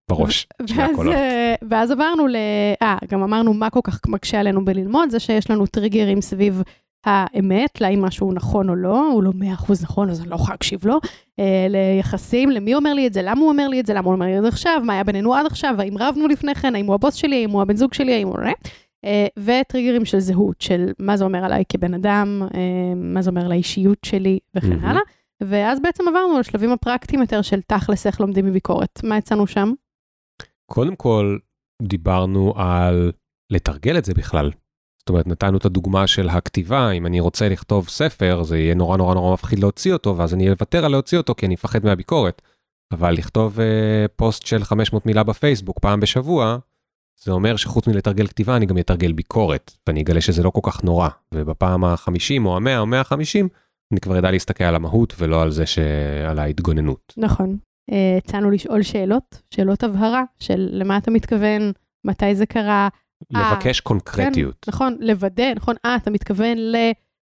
[0.10, 1.14] בראש, ואז, הקולות.
[1.14, 2.36] אה, ואז עברנו ל...
[2.82, 6.62] אה, גם אמרנו מה כל כך מקשה עלינו בללמוד, זה שיש לנו טריגרים סביב
[7.06, 10.88] האמת, להאם משהו נכון או לא, הוא לא 100% נכון, אז אני לא יכולה להקשיב
[10.88, 10.99] לו.
[11.39, 14.14] אה, ליחסים, למי אומר לי את זה, למה הוא אומר לי את זה, למה הוא
[14.14, 16.86] אומר לי את זה עכשיו, מה היה בינינו עד עכשיו, האם רבנו לפני כן, האם
[16.86, 18.38] הוא הבוס שלי, האם הוא הבן זוג שלי, האם הוא...
[19.06, 22.60] אה, וטריגרים של זהות, של מה זה אומר עליי כבן אדם, אה,
[22.95, 24.86] מה זה אומר על האישיות שלי וכן מהמם.
[24.86, 25.01] הלאה.
[25.43, 28.99] ואז בעצם עברנו לשלבים הפרקטיים יותר של תכלס איך לומדים מביקורת.
[29.03, 29.74] מה הצענו שם?
[30.72, 31.38] קודם כל,
[31.82, 33.11] דיברנו על
[33.51, 34.51] לתרגל את זה בכלל.
[34.99, 38.97] זאת אומרת, נתנו את הדוגמה של הכתיבה, אם אני רוצה לכתוב ספר, זה יהיה נורא
[38.97, 42.41] נורא נורא מפחיד להוציא אותו, ואז אני אוותר על להוציא אותו כי אני אפחד מהביקורת.
[42.93, 46.57] אבל לכתוב אה, פוסט של 500 מילה בפייסבוק פעם בשבוע,
[47.24, 50.84] זה אומר שחוץ מלתרגל כתיבה, אני גם אתרגל ביקורת, ואני אגלה שזה לא כל כך
[50.84, 51.09] נורא.
[51.34, 53.47] ובפעם ה-50 או ה-100 או 150,
[53.91, 57.13] אני כבר אדע להסתכל על המהות ולא על זה שעל ההתגוננות.
[57.18, 57.57] נכון.
[57.92, 61.72] אה, הצענו לשאול שאלות, שאלות הבהרה של למה אתה מתכוון,
[62.06, 62.88] מתי זה קרה.
[63.36, 64.58] אה, לבקש קונקרטיות.
[64.62, 66.76] כן, נכון, לוודא, נכון, אה, אתה מתכוון ל...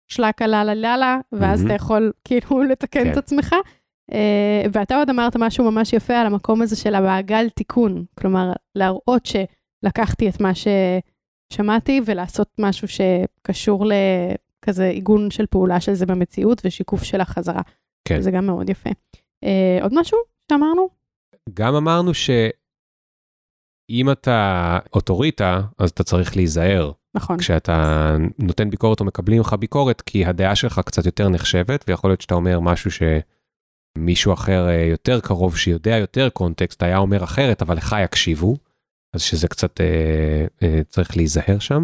[0.09, 1.71] שלקה לה לה לה לה, ואז מהמם.
[1.71, 3.11] אתה יכול כאילו לתקן כן.
[3.11, 3.55] את עצמך.
[4.13, 9.25] אה, ואתה עוד אמרת משהו ממש יפה על המקום הזה של המעגל תיקון, כלומר, להראות
[9.25, 17.03] שלקחתי את מה ששמעתי ולעשות משהו שקשור לכזה עיגון של פעולה של זה במציאות ושיקוף
[17.03, 17.61] של החזרה.
[18.07, 18.21] כן.
[18.21, 18.89] זה גם מאוד יפה.
[19.43, 20.17] אה, עוד משהו
[20.49, 20.89] שאמרנו?
[21.53, 27.37] גם אמרנו שאם אתה אוטוריטה, אז אתה צריך להיזהר נכון.
[27.37, 32.21] כשאתה נותן ביקורת או מקבלים לך ביקורת, כי הדעה שלך קצת יותר נחשבת, ויכול להיות
[32.21, 37.77] שאתה אומר משהו שמישהו אחר אה, יותר קרוב, שיודע יותר קונטקסט, היה אומר אחרת, אבל
[37.77, 38.55] לך יקשיבו,
[39.13, 41.83] אז שזה קצת אה, אה, צריך להיזהר שם.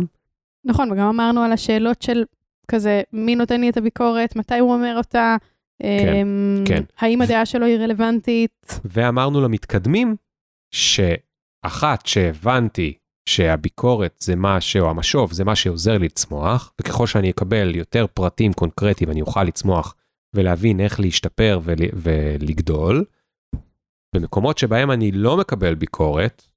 [0.66, 2.24] נכון, וגם אמרנו על השאלות של
[2.68, 5.36] כזה, מי נותן לי את הביקורת, מתי הוא אומר אותה,
[5.82, 6.84] כן, אמ, כן.
[6.98, 8.80] האם הדעה שלו היא רלוונטית.
[8.86, 10.16] ואמרנו למתקדמים,
[10.72, 12.94] שאחת שהבנתי
[13.30, 14.76] שהביקורת זה מה ש...
[14.76, 19.44] או המשוב זה מה שעוזר לי לצמוח, וככל שאני אקבל יותר פרטים קונקרטיים אני אוכל
[19.44, 19.96] לצמוח
[20.36, 21.76] ולהבין איך להשתפר ול...
[21.94, 23.06] ולגדול.
[24.16, 26.48] במקומות שבהם אני לא מקבל ביקורת,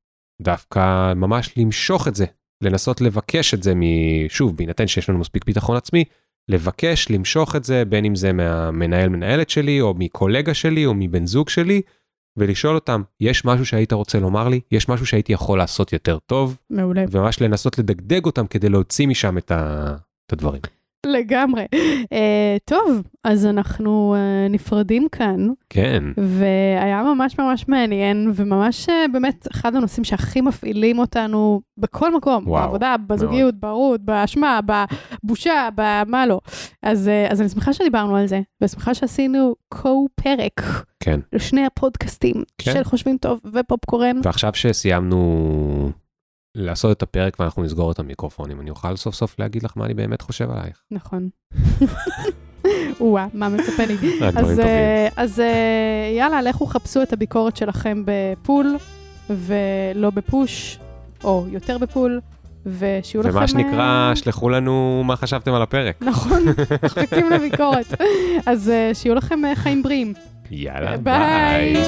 [0.43, 2.27] דווקא ממש למשוך את זה,
[2.64, 3.73] לנסות לבקש את זה,
[4.29, 6.05] שוב, בהינתן שיש לנו מספיק ביטחון עצמי,
[6.49, 11.26] לבקש, למשוך את זה, בין אם זה מהמנהל מנהלת שלי, או מקולגה שלי, או מבן
[11.26, 11.82] זוג שלי,
[12.36, 14.61] ולשאול אותם, יש משהו שהיית רוצה לומר לי?
[14.72, 16.57] יש משהו שהייתי יכול לעשות יותר טוב?
[16.70, 17.05] מעולה.
[17.11, 19.94] וממש לנסות לדגדג אותם כדי להוציא משם את, ה...
[20.26, 20.61] את הדברים.
[21.09, 21.65] לגמרי.
[22.03, 29.47] Uh, טוב, אז אנחנו uh, נפרדים כאן, כן, והיה ממש ממש מעניין, וממש uh, באמת
[29.53, 34.61] אחד הנושאים שהכי מפעילים אותנו בכל מקום, וואו, בעבודה, בזוגיות, בהורות, באשמה,
[35.25, 36.41] בבושה, במה לא.
[36.83, 40.63] אז, uh, אז אני שמחה שדיברנו על זה, ושמחה שעשינו co-פרק
[41.01, 41.21] כן.
[41.33, 42.73] לשני הפודקאסטים כן.
[42.73, 44.21] של חושבים טוב ופופקורן.
[44.23, 45.91] ועכשיו שסיימנו
[46.59, 49.95] לעשות את הפרק ואנחנו נסגור את המיקרופונים, אני אוכל סוף סוף להגיד לך מה אני
[49.95, 50.83] באמת חושב עלייך.
[50.91, 51.29] נכון.
[53.01, 53.97] וואה, מה מצפה לי.
[54.37, 54.61] אז.
[54.61, 58.77] אה, אז אה, יאללה, לכו חפשו את הביקורת שלכם בפול,
[59.31, 60.79] ולא בפוש,
[61.25, 62.21] או יותר בפול,
[62.67, 63.37] ושיהיו לכם...
[63.37, 65.97] ומה שנקרא, אה, שלחו לנו מה חשבתם על הפרק.
[66.01, 66.43] נכון,
[66.85, 67.95] מחכים לביקורת.
[68.47, 70.15] אז שיהיו לכם חיים בריאים.
[70.51, 71.75] יאללה, ביי.
[71.75, 71.85] ביי.